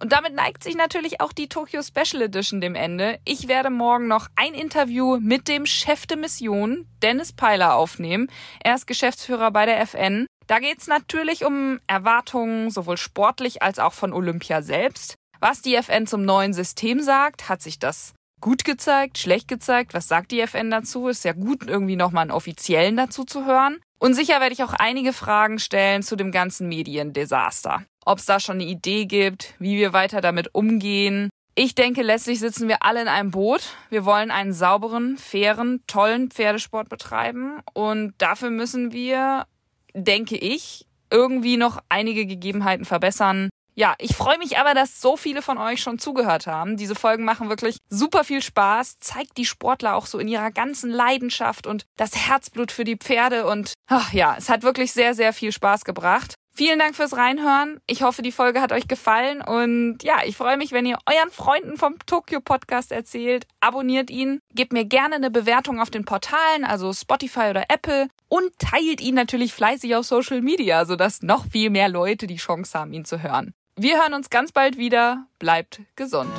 Und 0.00 0.12
damit 0.12 0.34
neigt 0.34 0.64
sich 0.64 0.74
natürlich 0.74 1.20
auch 1.20 1.34
die 1.34 1.50
Tokyo 1.50 1.82
Special 1.82 2.22
Edition 2.22 2.62
dem 2.62 2.74
Ende. 2.74 3.20
Ich 3.26 3.46
werde 3.46 3.68
morgen 3.68 4.08
noch 4.08 4.28
ein 4.36 4.54
Interview 4.54 5.18
mit 5.20 5.48
dem 5.48 5.66
Chef 5.66 6.06
de 6.06 6.16
Mission, 6.16 6.86
Dennis 7.02 7.34
Peiler, 7.34 7.74
aufnehmen. 7.74 8.28
Er 8.64 8.74
ist 8.74 8.86
Geschäftsführer 8.86 9.50
bei 9.50 9.66
der 9.66 9.82
FN. 9.82 10.26
Da 10.46 10.60
geht 10.60 10.78
es 10.78 10.86
natürlich 10.86 11.44
um 11.44 11.78
Erwartungen, 11.86 12.70
sowohl 12.70 12.96
sportlich 12.96 13.62
als 13.62 13.78
auch 13.78 13.92
von 13.92 14.14
Olympia 14.14 14.62
selbst. 14.62 15.16
Was 15.40 15.60
die 15.60 15.74
FN 15.74 16.06
zum 16.06 16.24
neuen 16.24 16.54
System 16.54 17.00
sagt, 17.00 17.50
hat 17.50 17.60
sich 17.60 17.78
das 17.78 18.14
gut 18.42 18.66
gezeigt, 18.66 19.16
schlecht 19.16 19.48
gezeigt? 19.48 19.94
Was 19.94 20.08
sagt 20.08 20.30
die 20.32 20.40
FN 20.40 20.70
dazu? 20.70 21.08
Ist 21.08 21.24
ja 21.24 21.32
gut, 21.32 21.66
irgendwie 21.66 21.96
nochmal 21.96 22.22
einen 22.22 22.30
offiziellen 22.30 22.98
dazu 22.98 23.24
zu 23.24 23.46
hören. 23.46 23.78
Und 23.98 24.12
sicher 24.14 24.40
werde 24.40 24.52
ich 24.52 24.62
auch 24.62 24.74
einige 24.74 25.14
Fragen 25.14 25.58
stellen 25.58 26.02
zu 26.02 26.16
dem 26.16 26.32
ganzen 26.32 26.68
Mediendesaster. 26.68 27.84
Ob 28.04 28.18
es 28.18 28.26
da 28.26 28.40
schon 28.40 28.56
eine 28.56 28.64
Idee 28.64 29.06
gibt, 29.06 29.54
wie 29.58 29.78
wir 29.78 29.94
weiter 29.94 30.20
damit 30.20 30.54
umgehen. 30.54 31.30
Ich 31.54 31.74
denke, 31.74 32.02
letztlich 32.02 32.40
sitzen 32.40 32.66
wir 32.66 32.82
alle 32.82 33.00
in 33.00 33.08
einem 33.08 33.30
Boot. 33.30 33.76
Wir 33.90 34.04
wollen 34.04 34.30
einen 34.30 34.52
sauberen, 34.52 35.16
fairen, 35.18 35.82
tollen 35.86 36.30
Pferdesport 36.30 36.88
betreiben. 36.88 37.60
Und 37.74 38.14
dafür 38.18 38.50
müssen 38.50 38.92
wir, 38.92 39.46
denke 39.94 40.36
ich, 40.36 40.86
irgendwie 41.12 41.56
noch 41.56 41.78
einige 41.88 42.26
Gegebenheiten 42.26 42.84
verbessern, 42.84 43.50
ja, 43.74 43.94
ich 43.98 44.14
freue 44.14 44.38
mich 44.38 44.58
aber, 44.58 44.74
dass 44.74 45.00
so 45.00 45.16
viele 45.16 45.42
von 45.42 45.58
euch 45.58 45.80
schon 45.80 45.98
zugehört 45.98 46.46
haben. 46.46 46.76
Diese 46.76 46.94
Folgen 46.94 47.24
machen 47.24 47.48
wirklich 47.48 47.78
super 47.88 48.24
viel 48.24 48.42
Spaß, 48.42 48.98
zeigt 48.98 49.36
die 49.38 49.46
Sportler 49.46 49.94
auch 49.94 50.06
so 50.06 50.18
in 50.18 50.28
ihrer 50.28 50.50
ganzen 50.50 50.90
Leidenschaft 50.90 51.66
und 51.66 51.86
das 51.96 52.14
Herzblut 52.14 52.72
für 52.72 52.84
die 52.84 52.96
Pferde 52.96 53.46
und 53.46 53.74
ach 53.86 54.12
ja, 54.12 54.34
es 54.38 54.48
hat 54.48 54.62
wirklich 54.62 54.92
sehr, 54.92 55.14
sehr 55.14 55.32
viel 55.32 55.52
Spaß 55.52 55.84
gebracht. 55.84 56.34
Vielen 56.54 56.78
Dank 56.78 56.94
fürs 56.94 57.16
Reinhören. 57.16 57.80
Ich 57.86 58.02
hoffe, 58.02 58.20
die 58.20 58.30
Folge 58.30 58.60
hat 58.60 58.72
euch 58.72 58.86
gefallen 58.86 59.40
und 59.40 60.02
ja, 60.02 60.18
ich 60.22 60.36
freue 60.36 60.58
mich, 60.58 60.72
wenn 60.72 60.84
ihr 60.84 60.98
euren 61.06 61.30
Freunden 61.30 61.78
vom 61.78 61.98
Tokyo 62.04 62.42
Podcast 62.42 62.92
erzählt. 62.92 63.46
Abonniert 63.60 64.10
ihn, 64.10 64.38
gebt 64.54 64.74
mir 64.74 64.84
gerne 64.84 65.14
eine 65.14 65.30
Bewertung 65.30 65.80
auf 65.80 65.88
den 65.88 66.04
Portalen, 66.04 66.66
also 66.66 66.92
Spotify 66.92 67.48
oder 67.48 67.64
Apple 67.70 68.08
und 68.28 68.50
teilt 68.58 69.00
ihn 69.00 69.14
natürlich 69.14 69.54
fleißig 69.54 69.96
auf 69.96 70.04
Social 70.04 70.42
Media, 70.42 70.84
sodass 70.84 71.22
noch 71.22 71.46
viel 71.46 71.70
mehr 71.70 71.88
Leute 71.88 72.26
die 72.26 72.36
Chance 72.36 72.78
haben, 72.78 72.92
ihn 72.92 73.06
zu 73.06 73.22
hören. 73.22 73.54
Wir 73.76 74.02
hören 74.02 74.12
uns 74.12 74.28
ganz 74.28 74.52
bald 74.52 74.76
wieder. 74.76 75.26
Bleibt 75.38 75.80
gesund. 75.96 76.30